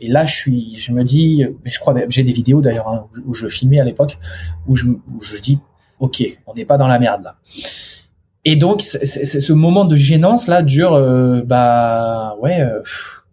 [0.00, 3.08] et là, je suis, je me dis, mais je crois, j'ai des vidéos d'ailleurs hein,
[3.26, 4.16] où je filmais à l'époque,
[4.68, 5.58] où je, où je dis,
[6.00, 7.36] ok, on n'est pas dans la merde là.
[8.44, 12.80] Et donc, c'est, ce moment de gênance là dure, euh, bah ouais, euh,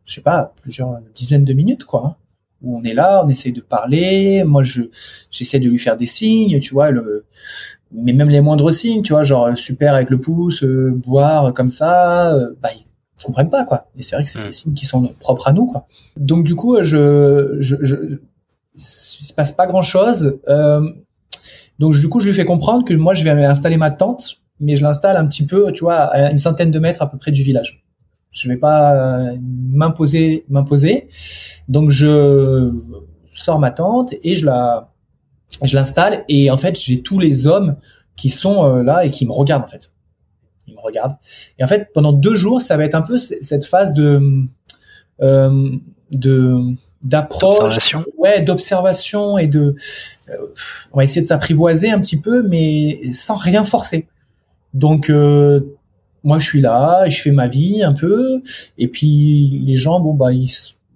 [0.06, 2.04] je sais pas, plusieurs dizaines de minutes quoi.
[2.06, 2.16] Hein,
[2.62, 4.44] où on est là, on essaye de parler.
[4.44, 4.84] Moi, je
[5.32, 7.26] j'essaie de lui faire des signes, tu vois, le,
[7.92, 11.70] mais même les moindres signes, tu vois, genre super avec le pouce, euh, boire comme
[11.70, 12.86] ça, euh, bah ils
[13.24, 13.88] comprennent pas quoi.
[13.98, 15.88] Et c'est vrai que c'est des signes qui sont propres à nous quoi.
[16.18, 18.16] Donc du coup, je, je, je, je
[18.76, 20.38] il se passe pas grand chose.
[20.50, 20.82] Euh,
[21.80, 24.76] donc du coup, je lui fais comprendre que moi, je vais installer ma tente, mais
[24.76, 27.32] je l'installe un petit peu, tu vois, à une centaine de mètres à peu près
[27.32, 27.84] du village.
[28.32, 31.08] Je vais pas m'imposer, m'imposer.
[31.68, 32.72] Donc je
[33.32, 34.92] sors ma tente et je la,
[35.62, 37.78] je l'installe et en fait, j'ai tous les hommes
[38.16, 39.92] qui sont là et qui me regardent en fait.
[40.68, 41.16] Ils me regardent.
[41.60, 44.48] Et en fait, pendant deux jours, ça va être un peu cette phase de
[45.22, 45.72] euh,
[46.12, 49.76] de d'approche, ouais, d'observation et de,
[50.30, 50.34] euh,
[50.92, 54.08] on va essayer de s'apprivoiser un petit peu, mais sans rien forcer.
[54.74, 55.62] Donc euh,
[56.24, 58.42] moi je suis là, je fais ma vie un peu,
[58.78, 60.50] et puis les gens, bon bah ils,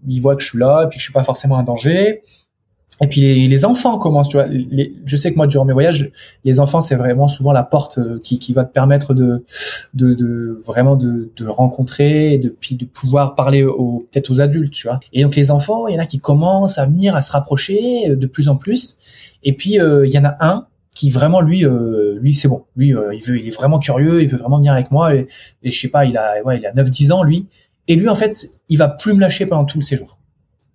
[0.08, 2.24] ils voient que je suis là, et puis que je suis pas forcément un danger.
[3.02, 4.48] Et puis les, enfants commencent, tu vois.
[5.06, 6.12] Je sais que moi durant mes voyages,
[6.44, 9.46] les enfants c'est vraiment souvent la porte euh, qui, va te permettre de,
[9.94, 14.74] de, de vraiment de, de rencontrer, et de de pouvoir parler aux peut-être aux adultes,
[14.74, 15.00] tu vois.
[15.14, 18.16] Et donc les enfants, il y en a qui commencent à venir, à se rapprocher
[18.16, 18.98] de plus en plus.
[19.44, 22.66] Et puis euh, il y en a un qui vraiment lui, euh, lui c'est bon,
[22.76, 25.16] lui euh, il veut, il est vraiment curieux, il veut vraiment venir avec moi.
[25.16, 25.28] Et,
[25.64, 27.48] et je sais pas, il a ouais, il a 9-10 ans lui.
[27.88, 30.18] Et lui en fait, il va plus me lâcher pendant tout le séjour.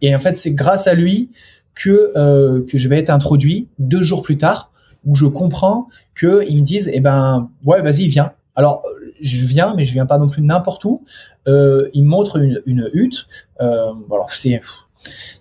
[0.01, 1.31] Et en fait, c'est grâce à lui
[1.75, 4.71] que euh, que je vais être introduit deux jours plus tard
[5.05, 8.33] où je comprends que ils me disent, eh ben, ouais, vas-y, viens.
[8.57, 8.83] Alors,
[9.21, 11.05] je viens, mais je viens pas non plus n'importe où.
[11.49, 13.27] Euh, ils me montrent une, une hutte.
[13.61, 14.61] Euh, alors, c'est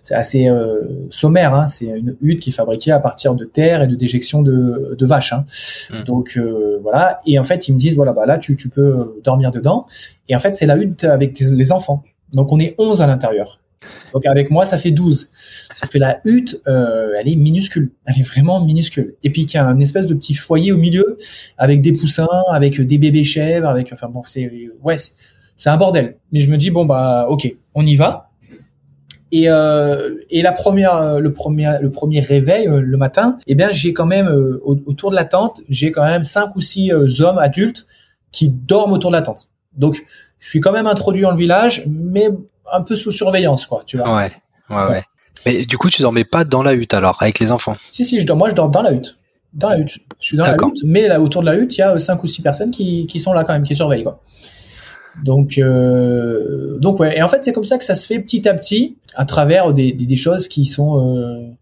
[0.02, 1.54] c'est assez euh, sommaire.
[1.54, 1.66] Hein.
[1.66, 5.06] C'est une hutte qui est fabriquée à partir de terre et de déjection de, de
[5.06, 5.32] vaches.
[5.32, 5.46] Hein.
[5.90, 6.04] Mmh.
[6.04, 7.20] Donc euh, voilà.
[7.26, 9.86] Et en fait, ils me disent voilà, bah là, tu, tu peux dormir dedans.
[10.28, 12.02] Et en fait, c'est la hutte avec les enfants.
[12.32, 13.60] Donc on est 11 à l'intérieur.
[14.12, 15.30] Donc avec moi, ça fait 12.
[15.76, 17.92] Sauf que la hutte, euh, elle est minuscule.
[18.06, 19.14] Elle est vraiment minuscule.
[19.22, 21.18] Et puis il y a un espèce de petit foyer au milieu
[21.58, 24.50] avec des poussins, avec des bébés chèvres, avec enfin bon, c'est
[24.82, 26.16] ouais, c'est un bordel.
[26.32, 28.30] Mais je me dis bon bah ok, on y va.
[29.34, 33.68] Et, euh, et la première, le premier, le premier réveil euh, le matin, eh bien
[33.72, 37.08] j'ai quand même euh, autour de la tente, j'ai quand même cinq ou six euh,
[37.18, 37.84] hommes adultes
[38.30, 39.48] qui dorment autour de la tente.
[39.76, 40.00] Donc
[40.38, 42.28] je suis quand même introduit dans le village, mais
[42.72, 44.14] un peu sous surveillance, quoi, tu vois.
[44.14, 44.32] Ouais,
[44.70, 45.02] ouais, ouais.
[45.46, 47.74] Mais du coup, tu dormais pas dans la hutte alors, avec les enfants?
[47.78, 49.18] Si, si, je dors, moi je dors dans la hutte.
[49.52, 49.98] Dans la hutte.
[50.18, 52.22] Je suis dans la hutte, mais là, autour de la hutte, il y a cinq
[52.24, 54.20] ou six personnes qui, qui sont là quand même, qui surveillent, quoi.
[55.22, 57.16] Donc, euh, donc ouais.
[57.16, 59.72] Et en fait, c'est comme ça que ça se fait petit à petit, à travers
[59.72, 61.52] des, des, des choses qui sont, euh,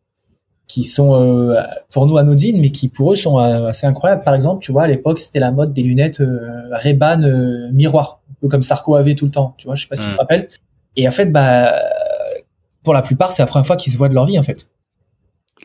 [0.68, 1.60] qui sont euh,
[1.92, 4.22] pour nous anodines, mais qui pour eux sont euh, assez incroyables.
[4.22, 6.38] Par exemple, tu vois, à l'époque, c'était la mode des lunettes euh,
[6.70, 9.54] Ray-Ban euh, miroir, un peu comme Sarko avait tout le temps.
[9.58, 10.18] Tu vois, je sais pas si tu te mm.
[10.18, 10.48] rappelles.
[10.96, 11.74] Et en fait, bah,
[12.82, 14.68] pour la plupart, c'est la première fois qu'ils se voient de leur vie, en fait.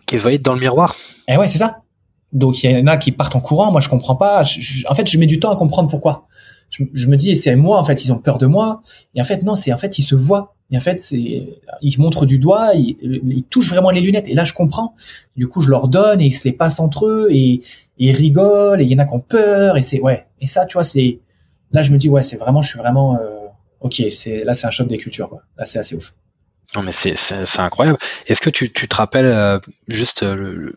[0.05, 0.95] Qu'ils se voyaient dans le miroir.
[1.27, 1.81] Et eh ouais, c'est ça.
[2.33, 3.71] Donc il y en a qui partent en courant.
[3.71, 4.41] Moi, je comprends pas.
[4.41, 6.25] en fait, je mets du temps à comprendre pourquoi.
[6.69, 7.79] Je, je me dis, c'est moi.
[7.79, 8.81] En fait, ils ont peur de moi.
[9.15, 10.55] Et en fait, non, c'est en fait, ils se voient.
[10.69, 14.27] Et en fait, ils montrent du doigt, ils, ils, touchent vraiment les lunettes.
[14.27, 14.93] Et là, je comprends.
[15.37, 17.61] Du coup, je leur donne et ils se les passent entre eux et, et
[17.97, 18.81] ils rigolent.
[18.81, 19.77] Et il y en a qui ont peur.
[19.77, 20.27] Et c'est ouais.
[20.41, 21.19] Et ça, tu vois, c'est
[21.71, 23.36] là, je me dis ouais, c'est vraiment, je suis vraiment euh,
[23.87, 24.03] ok.
[24.11, 25.29] C'est là, c'est un choc des cultures.
[25.29, 25.41] Quoi.
[25.57, 26.13] Là, c'est assez ouf.
[26.75, 27.15] Non, mais c'est
[27.59, 27.97] incroyable.
[28.27, 30.75] Est-ce que tu, tu, te rappelles euh, juste euh, le,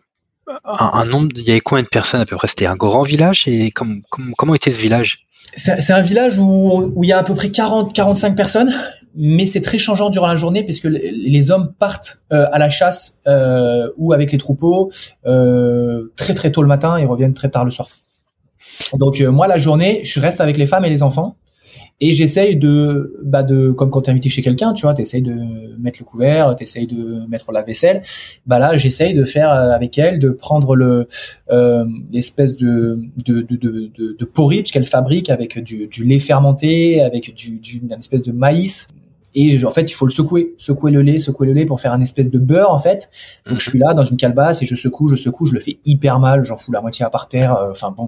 [0.63, 2.47] un, un, nombre, il y avait combien de personnes à peu près?
[2.47, 3.47] C'était un grand village?
[3.47, 5.25] Et comme, comme, comment était ce village?
[5.53, 8.73] C'est un village où, où il y a à peu près 40-45 personnes,
[9.15, 13.21] mais c'est très changeant durant la journée puisque les hommes partent euh, à la chasse
[13.27, 14.91] euh, ou avec les troupeaux
[15.25, 17.89] euh, très très tôt le matin et reviennent très tard le soir.
[18.93, 21.35] Donc moi la journée, je reste avec les femmes et les enfants
[22.01, 25.35] et j'essaye de bah de comme quand t'es invité chez quelqu'un tu vois t'essayes de
[25.79, 28.01] mettre le couvert t'essayes de mettre la vaisselle.
[28.47, 31.07] Bah là j'essaye de faire euh, avec elle de prendre le
[31.51, 37.01] euh, l'espèce de de, de, de, de porridge qu'elle fabrique avec du, du lait fermenté
[37.01, 38.87] avec du, du une espèce de maïs
[39.33, 41.93] et en fait il faut le secouer secouer le lait secouer le lait pour faire
[41.93, 43.09] un espèce de beurre en fait.
[43.47, 45.77] Donc je suis là dans une calebasse et je secoue je secoue je le fais
[45.85, 48.07] hyper mal j'en fous la moitié à par terre euh, enfin bon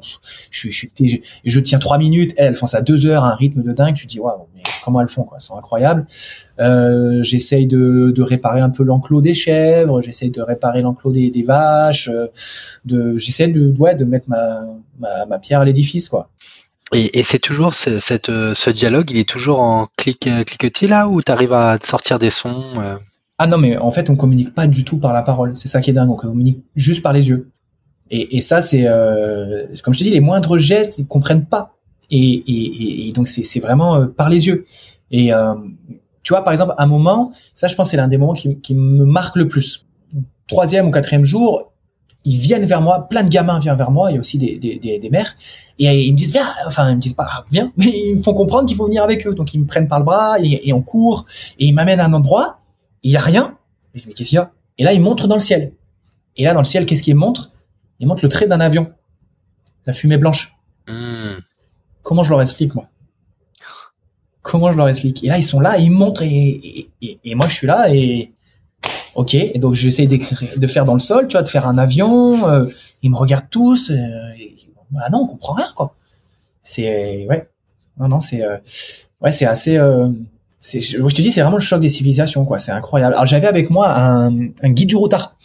[0.52, 3.36] je, je, je, je tiens trois minutes elles, elles font ça deux heures à un
[3.36, 6.06] rythme de dingue tu te dis waouh mais comment elles font quoi elles sont incroyables.
[6.60, 11.32] Euh, j'essaye de, de réparer un peu l'enclos des chèvres j'essaye de réparer l'enclos des,
[11.32, 12.28] des vaches euh,
[12.86, 14.62] de j'essaie de ouais de mettre ma
[15.00, 16.30] ma, ma pierre à l'édifice quoi
[16.94, 21.08] et, c'est toujours ce, cette, ce dialogue, il est toujours en clic, euh, cliquetis là,
[21.08, 22.98] ou tu arrives à sortir des sons euh...
[23.40, 25.58] Ah non, mais en fait, on communique pas du tout par la parole.
[25.58, 26.10] C'est ça qui est dingue.
[26.10, 27.52] On communique juste par les yeux.
[28.12, 31.76] Et, et ça, c'est euh, comme je te dis, les moindres gestes, ils comprennent pas.
[32.12, 34.66] Et, et, et donc, c'est vraiment euh, par les yeux.
[35.10, 35.56] Et euh,
[36.22, 39.04] tu vois, par exemple, un moment, ça, je pense, c'est l'un des moments qui me
[39.04, 39.86] marque le plus.
[40.48, 41.73] Troisième ou quatrième jour,
[42.26, 44.58] ils viennent vers moi, plein de gamins viennent vers moi, il y a aussi des,
[44.58, 45.36] des, des, des mères,
[45.80, 48.34] et ils me disent viens, enfin ils me disent pas viens, mais ils me font
[48.34, 50.74] comprendre qu'il faut venir avec eux, donc ils me prennent par le bras et, et
[50.74, 51.26] on court,
[51.60, 52.60] et ils m'amènent à un endroit,
[53.04, 53.58] il y a rien,
[53.94, 54.52] et je dis mais qu'est-ce qu'il y a?
[54.78, 55.74] Et là ils montrent dans le ciel,
[56.38, 57.52] et là dans le ciel qu'est-ce qu'ils montrent?
[58.00, 58.92] Ils montrent le trait d'un avion,
[59.86, 60.56] la fumée blanche.
[60.88, 60.94] Mmh.
[62.02, 62.88] Comment je leur explique moi?
[64.42, 65.24] Comment je leur explique?
[65.24, 67.94] Et là ils sont là, et ils montrent, et, et, et moi je suis là,
[67.94, 68.32] et
[69.16, 71.78] Ok, et donc j'essaye d'écrire, de faire dans le sol, tu vois, de faire un
[71.78, 72.48] avion.
[72.50, 72.66] Euh,
[73.02, 73.92] ils me regardent tous.
[73.92, 73.98] Euh,
[74.92, 75.96] bah non, on comprend rien, quoi.
[76.64, 77.50] C'est ouais,
[78.00, 78.58] non, non, c'est euh,
[79.22, 79.78] ouais, c'est assez.
[79.78, 80.10] Euh,
[80.60, 82.58] c'est, je te dis, c'est vraiment le choc des civilisations, quoi.
[82.58, 83.16] C'est incroyable.
[83.16, 85.38] Alors j'avais avec moi un, un guide du routard.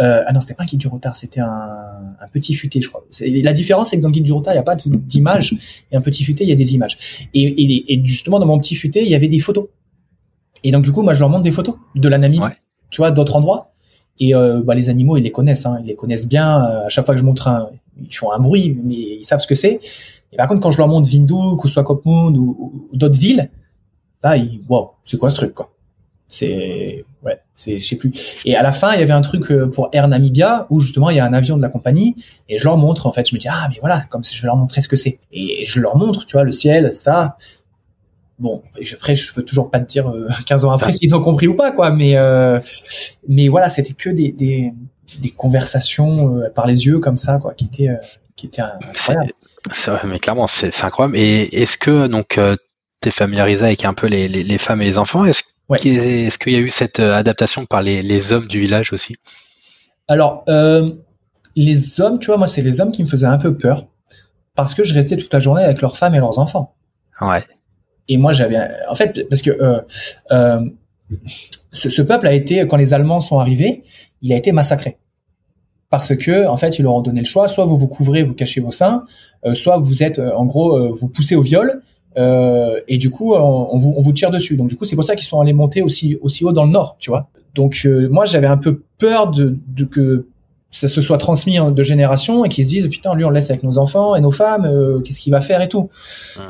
[0.00, 3.04] Euh, ah non, c'était pas un guide du routard, c'était un, petit futé, je crois.
[3.20, 5.56] La différence, c'est que dans le guide du routard, il n'y a pas d'image,
[5.90, 6.98] et un petit futé, il y a des images.
[7.32, 9.68] Et, et, et, justement, dans mon petit futé, il y avait des photos.
[10.64, 12.42] Et donc du coup, moi, je leur montre des photos de la Namibie.
[12.42, 12.56] Ouais
[12.90, 13.72] tu vois, d'autres endroits.
[14.18, 16.64] Et euh, bah, les animaux, ils les connaissent, hein, ils les connaissent bien.
[16.64, 17.68] Euh, à chaque fois que je montre un,
[18.00, 19.78] ils font un bruit, mais ils savent ce que c'est.
[20.32, 23.50] Et par contre, quand je leur montre Windhoek ou Swakopmund ou, ou d'autres villes,
[24.22, 25.70] là, ils, wow, c'est quoi ce truc, quoi?
[26.28, 28.10] C'est, ouais, c'est, je sais plus.
[28.44, 31.08] Et à la fin, il y avait un truc euh, pour Air Namibia où justement
[31.10, 32.16] il y a un avion de la compagnie
[32.48, 33.06] et je leur montre.
[33.06, 34.88] En fait, je me dis ah mais voilà, comme si je vais leur montrer ce
[34.88, 35.20] que c'est.
[35.30, 37.36] Et je leur montre, tu vois, le ciel, ça,
[38.38, 41.48] bon après je peux toujours pas te dire euh, 15 ans après s'ils ont compris
[41.48, 42.60] ou pas quoi mais euh,
[43.28, 44.72] mais voilà c'était que des, des
[45.20, 47.96] des conversations par les yeux comme ça, quoi, qui étaient
[48.34, 49.32] qui étaient incroyables.
[49.72, 51.16] C'est vrai, mais clairement, c'est incroyable.
[51.16, 52.38] Et est-ce que donc
[53.00, 55.24] tu es familiarisé avec un peu les, les, femmes et les enfants?
[55.24, 59.16] Est-ce est qu'il y a eu cette adaptation par les, les hommes du village aussi?
[60.08, 60.92] Alors, euh,
[61.56, 63.86] les hommes, tu vois, moi, c'est les hommes qui me faisaient un peu peur
[64.54, 66.74] parce que je restais toute la journée avec leurs femmes et leurs enfants.
[67.20, 67.44] Ouais.
[68.08, 69.80] Et moi, j'avais, en fait, parce que euh,
[70.30, 70.60] euh,
[71.72, 73.82] ce, peuple a été, quand les Allemands sont arrivés,
[74.22, 74.98] il a été massacré
[75.88, 78.34] parce que, en fait, ils leur ont donné le choix soit vous vous couvrez, vous
[78.34, 79.04] cachez vos seins,
[79.44, 81.80] euh, soit vous êtes, en gros, vous poussez au viol.
[82.16, 84.56] et du coup, on, vous, on vous tire dessus.
[84.56, 86.72] Donc du coup, c'est pour ça qu'ils sont allés monter aussi aussi haut dans le
[86.72, 87.28] nord, tu vois.
[87.54, 90.26] Donc moi, j'avais un peu peur de, de que
[90.76, 93.50] ça se soit transmis de génération et qu'ils se disent putain lui on le laisse
[93.50, 95.88] avec nos enfants et nos femmes euh, qu'est-ce qu'il va faire et tout.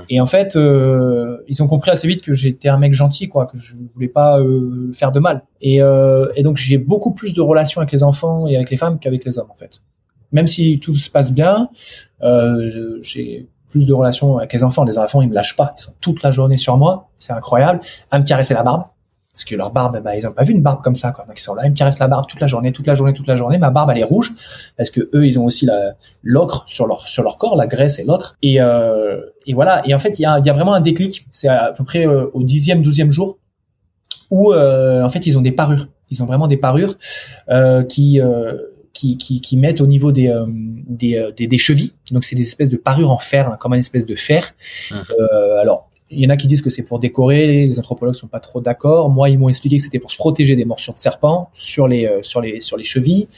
[0.08, 3.46] Et en fait euh, ils ont compris assez vite que j'étais un mec gentil quoi
[3.46, 5.42] que je voulais pas euh, faire de mal.
[5.60, 8.98] Et, et donc j'ai beaucoup plus de relations avec les enfants et avec les femmes
[8.98, 9.80] qu'avec les hommes en fait.
[10.32, 11.68] Même si tout se passe bien
[13.02, 14.84] j'ai plus de relations avec les enfants.
[14.84, 15.74] Les enfants ils me lâchent pas.
[15.78, 17.10] Ils sont toute la journée sur moi.
[17.18, 17.80] C'est incroyable.
[18.10, 18.84] À me caresser la barbe
[19.36, 21.26] parce que leur barbe, bah, ils ont pas vu une barbe comme ça, quoi.
[21.26, 23.12] Donc ils sont là, ils me caressent la barbe toute la journée, toute la journée,
[23.12, 23.58] toute la journée.
[23.58, 24.32] Ma barbe, elle est rouge
[24.78, 25.68] parce que eux, ils ont aussi
[26.22, 28.38] l'ocre sur leur sur leur corps, la graisse et l'ocre.
[28.40, 29.86] Et euh, et voilà.
[29.86, 31.26] Et en fait, il y a y a vraiment un déclic.
[31.32, 33.36] C'est à peu près euh, au dixième, douzième jour
[34.30, 35.86] où euh, en fait ils ont des parures.
[36.10, 36.96] Ils ont vraiment des parures
[37.50, 38.18] euh, qui
[38.94, 41.92] qui, qui, qui, mettent au niveau des, des, des, chevilles.
[42.10, 44.54] Donc c'est des espèces de parures en fer, hein, comme une espèce de fer.
[44.90, 44.94] Mmh.
[44.94, 48.28] Euh, alors il y en a qui disent que c'est pour décorer, les anthropologues sont
[48.28, 49.10] pas trop d'accord.
[49.10, 52.06] Moi, ils m'ont expliqué que c'était pour se protéger des morsures de serpents sur les
[52.06, 53.28] euh, sur les sur les chevilles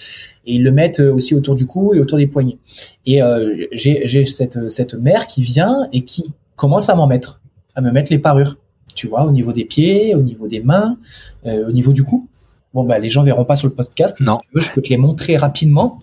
[0.46, 2.58] et ils le mettent euh, aussi autour du cou et autour des poignets.
[3.06, 7.40] Et euh, j'ai j'ai cette cette mère qui vient et qui commence à m'en mettre,
[7.74, 8.56] à me mettre les parures.
[8.94, 10.98] Tu vois, au niveau des pieds, au niveau des mains,
[11.44, 12.28] au niveau du cou.
[12.74, 14.20] Bon bah les gens verront pas sur le podcast.
[14.20, 14.38] Non.
[14.54, 16.00] je peux te les montrer rapidement.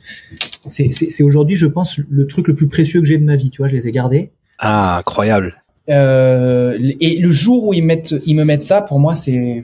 [0.70, 3.52] C'est c'est aujourd'hui, je pense, le truc le plus précieux que j'ai de ma vie.
[3.52, 4.32] Tu vois, je les ai gardés.
[4.60, 5.65] Ah, incroyable.
[5.90, 9.64] Euh, et le jour où ils mettent, ils me mettent ça, pour moi, c'est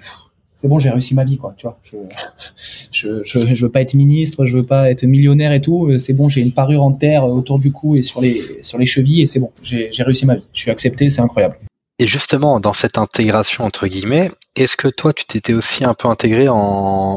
[0.56, 1.56] c'est bon, j'ai réussi ma vie, quoi.
[1.58, 1.98] Tu vois, je,
[2.92, 5.98] je, je, je, veux pas être ministre, je veux pas être millionnaire et tout.
[5.98, 8.86] C'est bon, j'ai une parure en terre autour du cou et sur les sur les
[8.86, 9.52] chevilles et c'est bon.
[9.64, 10.44] J'ai réussi ma vie.
[10.54, 11.58] Je suis accepté, c'est incroyable.
[11.98, 16.08] Et justement, dans cette intégration entre guillemets, est-ce que toi, tu t'étais aussi un peu
[16.08, 16.56] intégré en,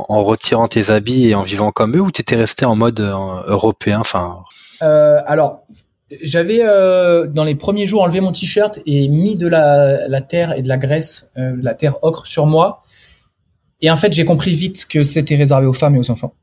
[0.09, 3.01] en, retirant tes habits et en vivant comme eux, ou tu étais resté en mode
[3.01, 3.15] euh,
[3.47, 4.41] européen, enfin?
[4.83, 5.67] Euh, Alors,
[6.23, 10.57] j'avais euh, dans les premiers jours enlevé mon t-shirt et mis de la, la, terre
[10.57, 12.83] et de la graisse, euh, la terre ocre sur moi.
[13.81, 16.35] Et en fait, j'ai compris vite que c'était réservé aux femmes et aux enfants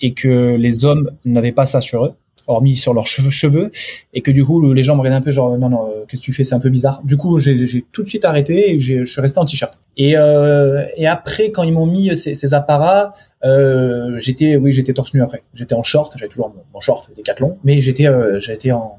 [0.00, 2.12] et que les hommes n'avaient pas ça sur eux,
[2.46, 3.70] hormis sur leurs cheveux,
[4.14, 6.22] et que du coup les gens me regardaient un peu genre non non, euh, qu'est-ce
[6.22, 7.02] que tu fais, c'est un peu bizarre.
[7.04, 9.80] Du coup, j'ai tout de suite arrêté et je suis resté en t-shirt.
[9.96, 13.12] Et, euh, et après, quand ils m'ont mis ces, ces apparats,
[13.44, 15.42] euh, j'étais oui j'étais torse nu après.
[15.54, 18.06] J'étais en short, j'avais toujours mon, mon short décathlon, mais j'étais
[18.40, 18.98] j'étais en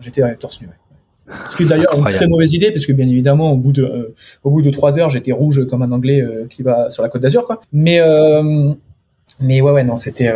[0.00, 0.68] j'étais torse nu.
[1.50, 3.84] Ce qui est d'ailleurs une très mauvaise idée, parce que bien évidemment, au bout de,
[3.84, 7.02] euh, au bout de trois heures, j'étais rouge comme un Anglais euh, qui va sur
[7.02, 7.60] la Côte d'Azur, quoi.
[7.72, 8.72] Mais, euh,
[9.40, 10.34] mais ouais, ouais, non, c'était,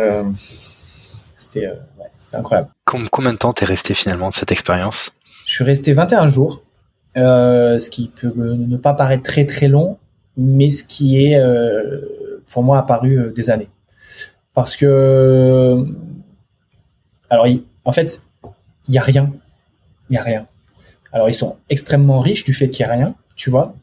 [1.35, 1.69] c'était,
[2.17, 2.69] c'était incroyable.
[2.85, 5.11] Combien de temps t'es resté finalement de cette expérience?
[5.45, 6.63] Je suis resté 21 jours,
[7.15, 9.97] ce qui peut ne pas paraître très très long,
[10.37, 11.39] mais ce qui est
[12.47, 13.69] pour moi apparu des années,
[14.53, 15.85] parce que,
[17.29, 17.47] alors,
[17.83, 18.24] en fait,
[18.87, 19.31] il y a rien.
[20.09, 20.47] Il y a rien.
[21.11, 23.75] Alors ils sont extrêmement riches du fait qu'il y a rien, tu vois.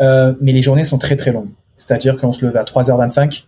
[0.00, 1.50] Euh, mais les journées sont très très longues.
[1.76, 3.46] C'est-à-dire qu'on se levait à 3h25,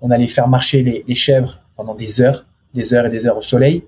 [0.00, 3.42] on allait faire marcher les, chèvres pendant des heures, des heures et des heures au
[3.42, 3.84] soleil.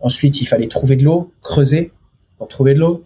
[0.00, 1.92] Ensuite, il fallait trouver de l'eau, creuser
[2.38, 3.04] pour trouver de l'eau.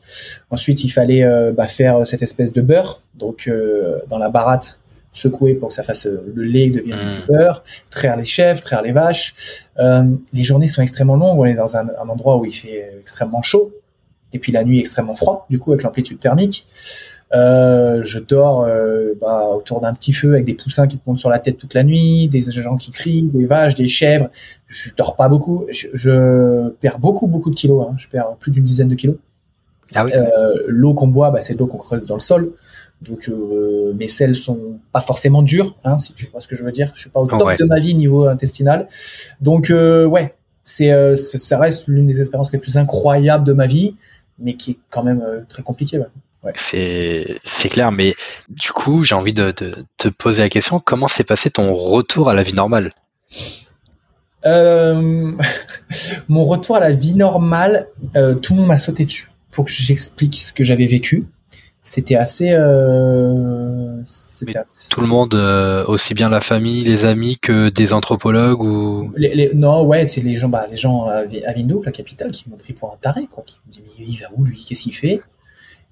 [0.50, 3.02] Ensuite, il fallait euh, bah, faire cette espèce de beurre.
[3.14, 4.80] Donc, euh, dans la baratte,
[5.12, 7.20] secouer pour que ça fasse euh, le lait devienne mmh.
[7.20, 9.34] du beurre, traire les chèvres, traire les vaches.
[9.78, 11.38] Euh, les journées sont extrêmement longues.
[11.38, 13.72] On est dans un, un, endroit où il fait extrêmement chaud
[14.32, 15.46] et puis la nuit extrêmement froid.
[15.50, 16.66] Du coup, avec l'amplitude thermique,
[17.34, 21.18] euh, je dors euh, bah, autour d'un petit feu avec des poussins qui te montent
[21.18, 24.28] sur la tête toute la nuit, des gens qui crient, des vaches, des chèvres.
[24.66, 25.64] Je dors pas beaucoup.
[25.70, 27.86] Je, je perds beaucoup beaucoup de kilos.
[27.88, 27.94] Hein.
[27.96, 29.16] Je perds plus d'une dizaine de kilos.
[29.94, 30.12] Ah oui.
[30.14, 32.52] Euh, l'eau qu'on boit, bah, c'est de l'eau qu'on creuse dans le sol.
[33.02, 36.62] Donc euh, mes selles sont pas forcément dures, hein, si tu vois ce que je
[36.62, 36.92] veux dire.
[36.94, 38.88] Je suis pas au top de ma vie niveau intestinal.
[39.40, 40.34] Donc euh, ouais,
[40.64, 43.96] c'est euh, ça reste l'une des expériences les plus incroyables de ma vie,
[44.38, 45.98] mais qui est quand même euh, très compliquée.
[45.98, 46.06] Ouais.
[46.44, 46.52] Ouais.
[46.56, 48.14] C'est c'est clair, mais
[48.48, 52.34] du coup j'ai envie de, te poser la question comment s'est passé ton retour à
[52.34, 52.92] la vie normale?
[54.44, 57.86] Mon retour à la vie normale,
[58.42, 61.28] tout le monde m'a sauté dessus pour que j'explique ce que j'avais vécu.
[61.84, 64.02] C'était assez, euh,
[64.90, 69.12] Tout le monde, euh, aussi bien la famille, les amis que des anthropologues ou.
[69.54, 71.24] non, ouais, c'est les gens, bah, les gens à,
[71.56, 73.42] Windhoek, la capitale, qui m'ont pris pour un taré, quoi.
[73.44, 74.64] Qui m'ont dit mais il va où lui?
[74.66, 75.22] Qu'est-ce qu'il fait?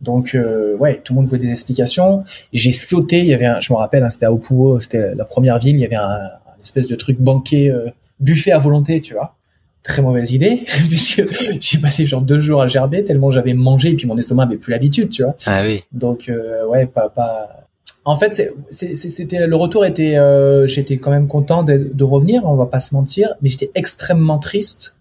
[0.01, 2.25] Donc euh, ouais, tout le monde voulait des explications.
[2.53, 3.19] J'ai sauté.
[3.19, 5.77] Il y avait, un, je me rappelle, hein, c'était à Opuo, c'était la première ville.
[5.77, 9.35] Il y avait un, un espèce de truc banquet, euh, buffet à volonté, tu vois
[9.83, 11.25] très mauvaise idée puisque
[11.61, 14.57] j'ai passé genre deux jours à gerber tellement j'avais mangé et puis mon estomac avait
[14.57, 15.35] plus l'habitude tu vois.
[15.47, 15.83] Ah oui.
[15.93, 17.67] Donc euh, ouais pas pas.
[18.05, 22.57] En fait c'était le retour était euh, j'étais quand même content de, de, revenir on
[22.57, 24.97] va pas se mentir mais j'étais extrêmement triste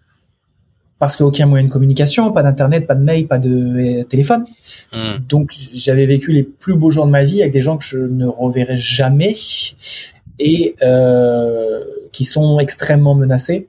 [0.97, 4.43] parce qu'aucun moyen de communication pas d'internet pas de mail pas de euh, téléphone.
[4.91, 5.17] Hmm.
[5.27, 7.99] donc j'avais vécu les plus beaux jours de ma vie avec des gens que je
[7.99, 9.35] ne reverrai jamais
[10.39, 11.79] et euh,
[12.11, 13.67] qui sont extrêmement menacés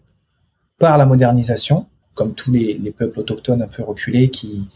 [0.80, 4.68] par la modernisation, comme tous les, peuples autochtones un peu reculés qui,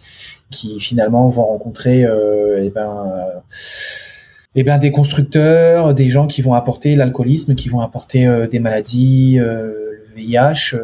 [0.50, 3.40] qui finalement vont rencontrer euh, eh ben, euh,
[4.55, 8.61] eh ben, des constructeurs, des gens qui vont apporter l'alcoolisme, qui vont apporter euh, des
[8.61, 10.76] maladies, le VIH.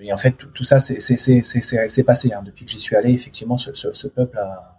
[0.00, 2.32] et en fait, tout, ça, c'est passé.
[2.32, 2.42] Hein.
[2.44, 4.76] Depuis que j'y suis allé, effectivement, ce, ce, peuple a,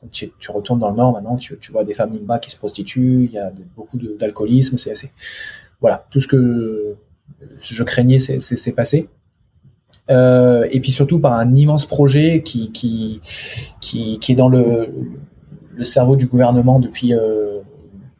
[0.00, 2.56] quand tu, retournes dans le nord maintenant, tu, tu vois des familles bas qui se
[2.56, 5.12] prostituent, il y a beaucoup d'alcoolisme, c'est assez.
[5.80, 6.96] Voilà, tout ce que
[7.58, 9.08] je craignais, c'est passé.
[10.10, 13.20] Euh, et puis surtout par un immense projet qui qui
[13.80, 14.88] qui, est dans le,
[15.74, 17.60] le cerveau du gouvernement depuis euh,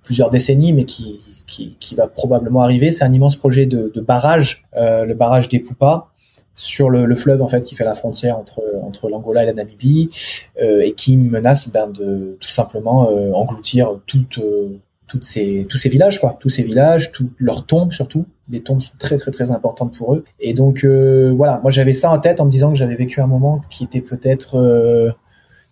[0.03, 2.91] plusieurs décennies, mais qui, qui, qui va probablement arriver.
[2.91, 6.09] C'est un immense projet de, barrage, euh, le barrage des Poupas
[6.55, 9.53] sur le, le, fleuve en fait qui fait la frontière entre entre l'Angola et la
[9.53, 10.09] Namibie
[10.61, 14.39] et qui menace ben, de tout simplement engloutir toute
[15.11, 18.27] toutes ces, tous ces villages, quoi, tous ces villages, leurs tombes surtout.
[18.49, 20.25] Les tombes sont très très très importantes pour eux.
[20.39, 23.21] Et donc euh, voilà, moi j'avais ça en tête en me disant que j'avais vécu
[23.21, 25.11] un moment qui était peut-être euh,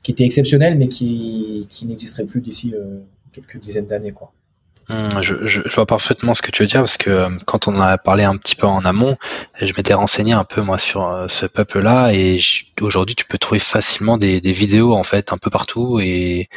[0.03, 2.99] qui était exceptionnel, mais qui qui n'existerait plus d'ici euh,
[3.33, 4.33] quelques dizaines d'années, quoi.
[4.91, 7.83] Hum, je, je, vois parfaitement ce que tu veux dire parce que quand on en
[7.83, 9.19] a parlé un petit peu en amont,
[9.61, 12.39] je m'étais renseigné un peu moi sur ce peuple-là et
[12.81, 16.49] aujourd'hui tu peux trouver facilement des, des, vidéos en fait un peu partout et,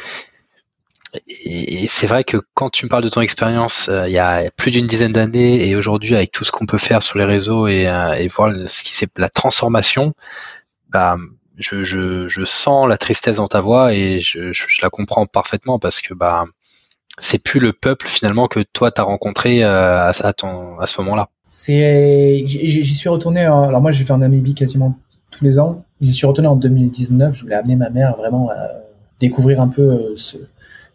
[1.28, 4.50] et, c'est vrai que quand tu me parles de ton expérience euh, il y a
[4.56, 7.66] plus d'une dizaine d'années et aujourd'hui avec tout ce qu'on peut faire sur les réseaux
[7.66, 10.12] et, euh, voir ce qui c'est la transformation,
[10.88, 11.16] bah,
[11.58, 15.78] je, je, je, sens la tristesse dans ta voix et je, je, la comprends parfaitement
[15.78, 16.44] parce que bah
[17.18, 21.28] c'est plus le peuple finalement que toi t'as rencontré euh, à, ton à ce moment-là.
[21.44, 24.98] C'est j'y suis retourné alors moi je vais en Namibie quasiment
[25.30, 25.84] tous les ans.
[26.00, 27.36] J'y suis retourné en 2019.
[27.36, 28.68] Je voulais amener ma mère vraiment à
[29.20, 30.36] découvrir un peu ce,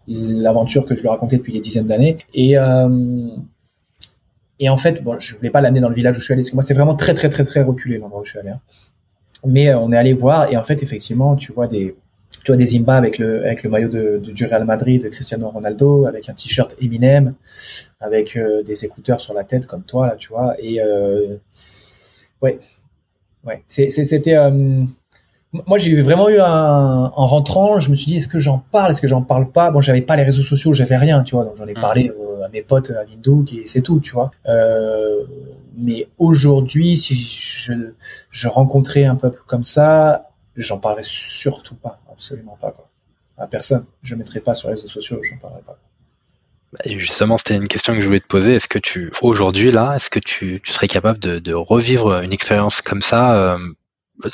[0.08, 2.18] l'aventure que je lui racontais depuis des dizaines d'années.
[2.34, 3.30] Et euh,
[4.60, 6.42] et en fait, bon, je voulais pas l'amener dans le village où je suis allé,
[6.42, 8.50] parce que moi c'était vraiment très très très très reculé l'endroit où je suis allé.
[8.50, 8.62] Hein.
[9.46, 11.96] Mais euh, on est allé voir et en fait effectivement tu vois des
[12.44, 15.50] tu vois des Zimba avec le avec le maillot de, du Real Madrid de Cristiano
[15.50, 17.36] Ronaldo, avec un t-shirt Eminem,
[18.00, 20.56] avec euh, des écouteurs sur la tête comme toi là, tu vois.
[20.60, 21.38] Et euh,
[22.42, 22.60] ouais,
[23.46, 24.36] ouais, c'était
[25.54, 28.92] moi, j'ai vraiment eu un, en rentrant, je me suis dit, est-ce que j'en parle,
[28.92, 29.72] est-ce que j'en parle pas?
[29.72, 31.82] Bon, j'avais pas les réseaux sociaux, j'avais rien, tu vois, donc j'en ai mmh.
[31.82, 34.32] parlé euh, à mes potes à Windhoek et c'est tout, tu vois.
[34.48, 35.24] Euh,
[35.78, 37.74] mais aujourd'hui, si je,
[38.30, 42.90] je rencontrais un peuple comme ça, j'en parlerais surtout pas, absolument pas, quoi.
[43.38, 43.86] À personne.
[44.02, 45.78] Je mettrais pas sur les réseaux sociaux, j'en parlerais pas.
[46.74, 48.56] Bah, justement, c'était une question que je voulais te poser.
[48.56, 52.34] Est-ce que tu, aujourd'hui, là, est-ce que tu, tu, serais capable de, de revivre une
[52.34, 53.58] expérience comme ça euh,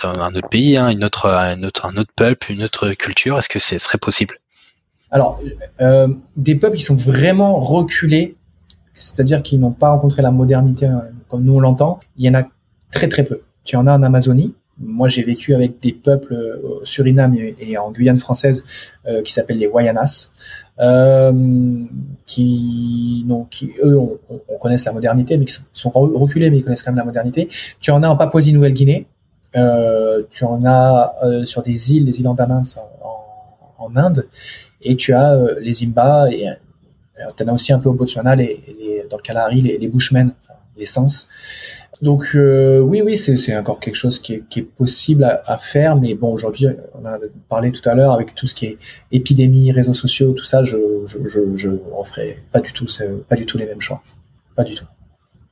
[0.04, 3.50] un autre pays, hein, une autre, un, autre, un autre peuple, une autre culture Est-ce
[3.50, 4.36] que ce serait possible?
[5.14, 5.40] Alors,
[5.80, 8.36] euh, des peuples qui sont vraiment reculés,
[8.96, 12.34] c'est-à-dire qui n'ont pas rencontré la modernité euh, comme nous on l'entend, il y en
[12.34, 12.44] a
[12.92, 13.42] très très peu.
[13.64, 14.56] Tu en as en Amazonie.
[14.80, 18.66] Moi, j'ai vécu avec des peuples euh, au Suriname et, en Guyane française
[19.24, 20.32] qui s'appellent les Wayanas,
[22.26, 24.20] qui, non, qui eux, on,
[24.50, 27.06] on, connaissent la modernité, mais qui sont, sont, reculés, mais ils connaissent quand même la
[27.06, 27.48] modernité.
[27.80, 29.13] Tu en as en Papouasie-Nouvelle-Guinée, euh,
[29.54, 34.28] tu en as euh, sur des îles, les îles Andamans en, en, Inde,
[34.82, 36.48] et tu as euh, les Imba, et
[37.38, 39.88] tu en as aussi un peu au Botswana, les, les, dans le Kalahari, les, les
[39.88, 40.32] Bushmen,
[40.78, 41.28] les Sens.
[42.02, 45.96] Donc oui, oui, c'est encore quelque chose qui est, qui est possible à, à, faire,
[45.96, 48.78] mais bon, aujourd'hui, on a parlé tout à l'heure avec tout ce qui est
[49.12, 52.88] épidémie, réseaux sociaux, tout ça, je je je, je referai pas du tout,
[53.30, 54.02] pas du tout les mêmes choix,
[54.56, 54.86] pas du tout.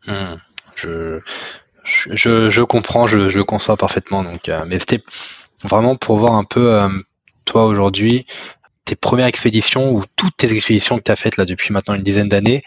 [0.08, 0.36] Mmh.
[0.76, 1.20] Je
[1.84, 4.24] je, je comprends, je, je, le conçois parfaitement.
[4.24, 5.02] Donc, euh, mais c'était
[5.64, 6.90] vraiment pour voir un peu, euh,
[7.46, 8.26] toi aujourd'hui,
[8.86, 12.04] tes premières expéditions ou toutes tes expéditions que tu as faites là depuis maintenant une
[12.04, 12.64] dizaine d'années,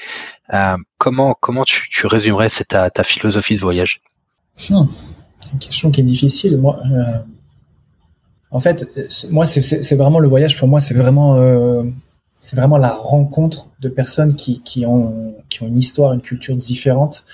[0.52, 4.00] euh, comment, comment tu, tu résumerais cette, ta, philosophie de voyage?
[4.70, 4.86] Hmm.
[5.52, 6.56] Une question qui est difficile.
[6.56, 6.80] Moi,
[8.50, 8.86] En fait,
[9.30, 10.58] moi, c'est vraiment le voyage.
[10.58, 11.82] Pour moi, c'est vraiment, euh,
[12.38, 16.56] c'est vraiment la rencontre de personnes qui, qui ont, qui ont une histoire, une culture
[16.56, 17.24] différente,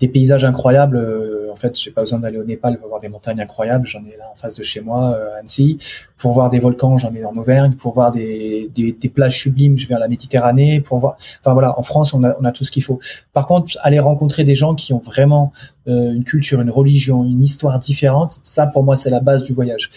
[0.00, 0.98] des paysages incroyables.
[0.98, 3.86] Euh, en fait, j'ai pas besoin d'aller au Népal pour voir des montagnes incroyables.
[3.86, 5.78] J'en ai là en face de chez moi, euh, Annecy.
[6.18, 7.72] Pour voir des volcans, j'en ai en Auvergne.
[7.74, 10.82] Pour voir des, des, plages sublimes, je vais à la Méditerranée.
[10.82, 12.98] Pour voir, enfin voilà, en France, on a, tout ce qu'il faut.
[13.32, 15.52] Par contre, aller rencontrer des gens qui ont vraiment
[15.88, 19.54] euh, une culture, une religion, une histoire différente, ça pour moi, c'est la base du
[19.54, 19.90] voyage.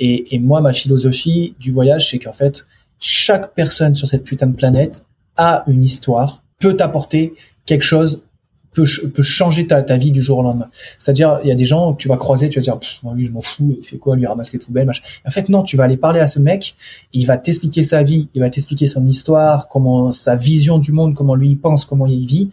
[0.00, 2.66] Et moi, ma philosophie du voyage, c'est qu'en fait,
[3.00, 5.04] chaque personne sur cette putain de planète
[5.36, 7.34] a une histoire, peut t'apporter
[7.66, 8.24] quelque chose
[8.72, 8.84] peut,
[9.14, 10.70] peut changer ta, ta vie du jour au lendemain.
[10.98, 12.78] C'est-à-dire, il y a des gens que tu vas croiser, tu vas dire,
[13.14, 15.02] lui, je m'en fous, il fait quoi, lui ramasse les poubelles, machin.
[15.26, 16.74] En fait, non, tu vas aller parler à ce mec,
[17.12, 21.14] il va t'expliquer sa vie, il va t'expliquer son histoire, comment sa vision du monde,
[21.14, 22.50] comment lui il pense, comment il vit,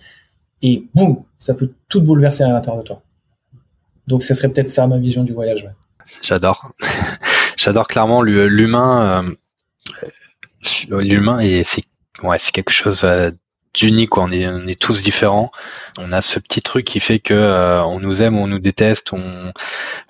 [0.61, 3.01] et boum, ça peut tout bouleverser à l'intérieur de toi.
[4.07, 5.63] Donc, ce serait peut-être ça ma vision du voyage.
[5.63, 5.71] Ouais.
[6.21, 6.71] J'adore.
[7.57, 9.25] J'adore clairement l'humain.
[10.89, 11.83] Euh, l'humain et c'est
[12.23, 13.05] ouais, c'est quelque chose
[13.83, 14.17] euh, d'unique.
[14.17, 15.51] On est, on est tous différents.
[15.97, 19.13] On a ce petit truc qui fait que euh, on nous aime, on nous déteste.
[19.13, 19.21] On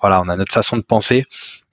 [0.00, 1.24] voilà, on a notre façon de penser.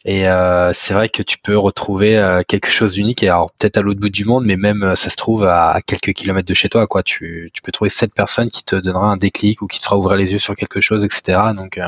[0.06, 3.24] Et euh, c'est vrai que tu peux retrouver euh, quelque chose d'unique.
[3.24, 6.14] Et alors peut-être à l'autre bout du monde, mais même ça se trouve à, quelques
[6.14, 6.88] kilomètres de chez toi.
[6.88, 9.86] Quoi, tu, tu peux trouver cette personne qui te donnera un déclic ou qui te
[9.86, 11.40] fera ouvrir les yeux sur quelque chose, etc.
[11.56, 11.80] Donc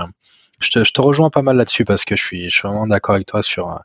[0.60, 2.88] je te, je te rejoins pas mal là-dessus parce que je suis, je suis vraiment
[2.88, 3.82] d'accord avec toi sur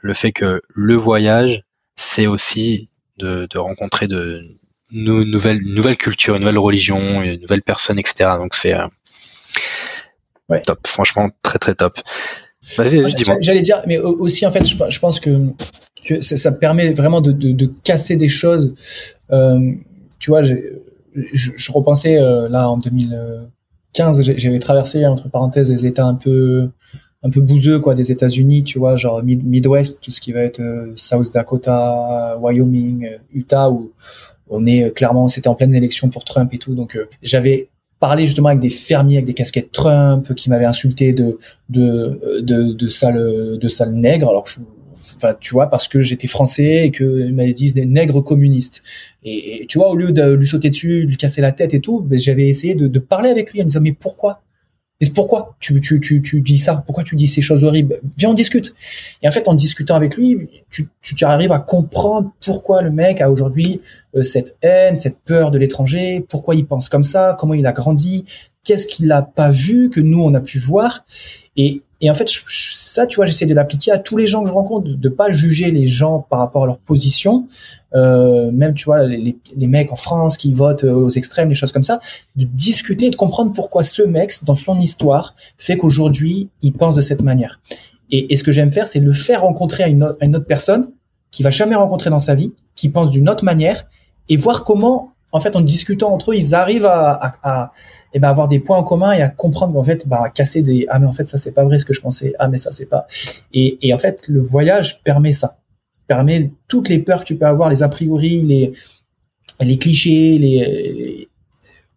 [0.00, 1.62] le fait que le voyage,
[1.96, 4.42] c'est aussi de, de rencontrer de
[4.90, 8.30] nouvelles, nouvelles cultures, une nouvelle religion, une nouvelle personne, etc.
[8.36, 8.86] Donc c'est euh,
[10.48, 10.62] ouais.
[10.62, 11.94] top, franchement très très top.
[12.76, 13.02] Vas-y.
[13.40, 15.48] J'allais dire, mais aussi en fait, je, pense que,
[16.06, 18.74] que ça, ça, permet vraiment de, de, de, casser des choses.
[19.30, 19.72] Euh,
[20.18, 20.54] tu vois, je,
[21.14, 26.68] je, repensais euh, là en 2015, j'avais traversé entre parenthèses les États un peu
[27.24, 30.62] un peu bouseux quoi des États-Unis, tu vois, genre Midwest, tout ce qui va être
[30.94, 33.92] South Dakota, Wyoming, Utah, où
[34.50, 37.68] on est euh, clairement, c'était en pleine élection pour Trump et tout, donc euh, j'avais
[38.00, 41.38] parlé justement avec des fermiers avec des casquettes Trump qui m'avaient insulté de
[41.68, 44.28] de de, de sale de sale nègre.
[44.28, 44.60] Alors je,
[45.16, 48.82] enfin tu vois parce que j'étais français et que m'avaient dit des nègres communistes.
[49.24, 52.00] Et, tu vois au lieu de lui sauter dessus lui casser la tête et tout
[52.00, 54.42] ben, j'avais essayé de, de, parler avec lui en disant mais pourquoi
[55.00, 58.00] et pourquoi tu, tu, tu, tu dis ça Pourquoi tu dis ces choses horribles?
[58.16, 58.74] Viens, on discute.
[59.22, 62.90] Et en fait, en discutant avec lui, tu, tu, tu arrives à comprendre pourquoi le
[62.90, 63.80] mec a aujourd'hui
[64.16, 67.72] euh, cette haine, cette peur de l'étranger, pourquoi il pense comme ça, comment il a
[67.72, 68.24] grandi,
[68.64, 71.04] qu'est-ce qu'il n'a pas vu que nous, on a pu voir.
[71.56, 74.48] Et, et en fait, ça, tu vois, j'essaie de l'appliquer à tous les gens que
[74.48, 77.48] je rencontre, de, de pas juger les gens par rapport à leur position,
[77.94, 81.72] euh, même tu vois les, les, mecs en France qui votent aux extrêmes, les choses
[81.72, 82.00] comme ça,
[82.36, 86.94] de discuter et de comprendre pourquoi ce mec, dans son histoire, fait qu'aujourd'hui il pense
[86.94, 87.60] de cette manière.
[88.10, 90.46] Et, et ce que j'aime faire, c'est le faire rencontrer à une, à une autre
[90.46, 90.92] personne
[91.32, 93.86] qui va jamais rencontrer dans sa vie, qui pense d'une autre manière,
[94.28, 97.72] et voir comment en fait, en discutant entre eux, ils arrivent à,
[98.14, 100.86] eh ben, avoir des points en commun et à comprendre qu'en fait, bah, casser des
[100.88, 102.70] ah mais en fait ça c'est pas vrai ce que je pensais, ah mais ça
[102.70, 103.06] c'est pas.
[103.52, 105.58] Et, en fait, le voyage permet ça,
[106.06, 108.72] permet toutes les peurs que tu peux avoir, les a priori, les
[109.60, 111.28] les clichés, les,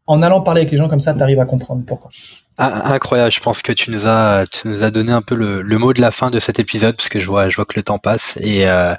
[0.08, 2.10] en allant parler avec les gens comme ça, tu arrives à comprendre pourquoi.
[2.58, 5.62] Ah, incroyable, je pense que tu nous as tu nous as donné un peu le,
[5.62, 7.74] le, mot de la fin de cet épisode parce que je vois je vois que
[7.76, 8.94] le temps passe et euh,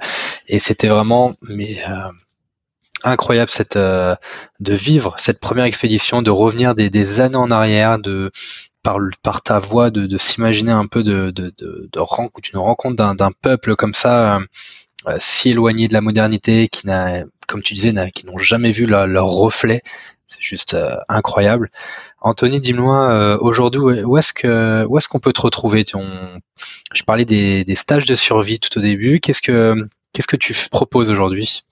[0.47, 2.09] et c'était vraiment mais euh,
[3.03, 4.15] incroyable cette euh,
[4.59, 8.31] de vivre cette première expédition, de revenir des, des années en arrière, de
[8.81, 12.59] par, par ta voix, de, de s'imaginer un peu de, de, de, de rencontre, une
[12.59, 14.39] rencontre d'un peuple comme ça,
[15.07, 18.85] euh, si éloigné de la modernité, qui n'a, comme tu disais, qui n'ont jamais vu
[18.85, 19.81] leur, leur reflet.
[20.27, 21.69] C'est juste euh, incroyable.
[22.21, 25.83] Anthony, dis-moi aujourd'hui où est-ce que où est-ce qu'on peut te retrouver?
[25.93, 26.39] On,
[26.93, 29.19] Je parlais des, des stages de survie tout au début.
[29.19, 29.75] Qu'est-ce que
[30.13, 31.63] qu'est-ce que tu proposes aujourd'hui?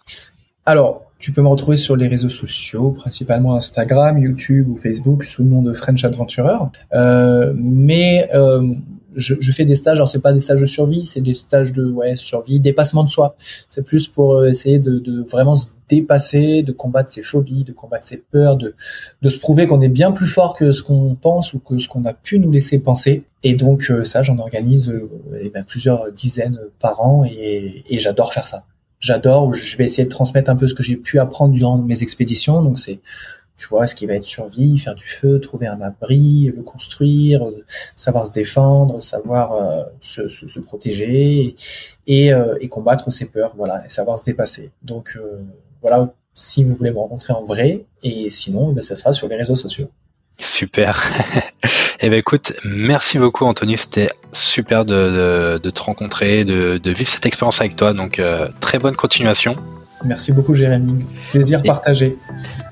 [0.66, 5.44] Alors, tu peux me retrouver sur les réseaux sociaux, principalement Instagram, YouTube ou Facebook sous
[5.44, 6.58] le nom de French Adventurer.
[6.94, 8.74] Euh, mais euh,
[9.16, 11.72] je, je, fais des stages, alors c'est pas des stages de survie, c'est des stages
[11.74, 13.36] de ouais, survie, dépassement de soi.
[13.70, 17.72] C'est plus pour euh, essayer de, de, vraiment se dépasser, de combattre ses phobies, de
[17.72, 18.74] combattre ses peurs, de,
[19.22, 21.88] de se prouver qu'on est bien plus fort que ce qu'on pense ou que ce
[21.88, 23.24] qu'on a pu nous laisser penser.
[23.44, 25.10] Et donc euh, ça, j'en organise euh,
[25.40, 28.66] eh ben, plusieurs dizaines par an et, et j'adore faire ça
[29.02, 32.02] j'adore, je vais essayer de transmettre un peu ce que j'ai pu apprendre durant mes
[32.02, 32.62] expéditions.
[32.62, 33.02] Donc c'est,
[33.58, 37.46] tu vois, ce qui va être survie, faire du feu, trouver un abri, le construire,
[37.96, 41.56] savoir se défendre, savoir euh, se, protéger
[42.08, 44.72] et, euh, et, combattre ses peurs, voilà, et savoir se dépasser.
[44.84, 45.42] Donc euh,
[45.82, 49.28] voilà, si vous voulez me rencontrer en vrai, et sinon, eh ben, ça sera sur
[49.28, 49.90] les réseaux sociaux.
[50.42, 51.00] Super.
[52.02, 57.62] eh ben écoute, merci beaucoup Anthony, c'était super de, te rencontrer, de, vivre cette expérience
[57.62, 59.56] avec toi, donc euh, très bonne continuation.
[60.04, 62.18] Merci beaucoup Jérémy, plaisir partagé.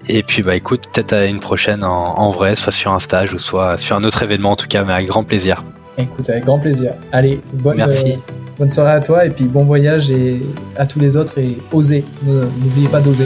[0.07, 3.37] Et puis bah écoute, peut-être à une prochaine en, vrai, soit sur un stage ou
[3.37, 5.63] soit sur un autre événement en tout cas, mais avec grand plaisir.
[5.97, 6.93] Écoute, avec grand plaisir.
[7.11, 8.13] Allez, bonne, Merci.
[8.13, 10.41] Euh, bonne soirée à toi et puis bon voyage et
[10.75, 13.25] à tous les autres et osez, n'oubliez pas d'oser.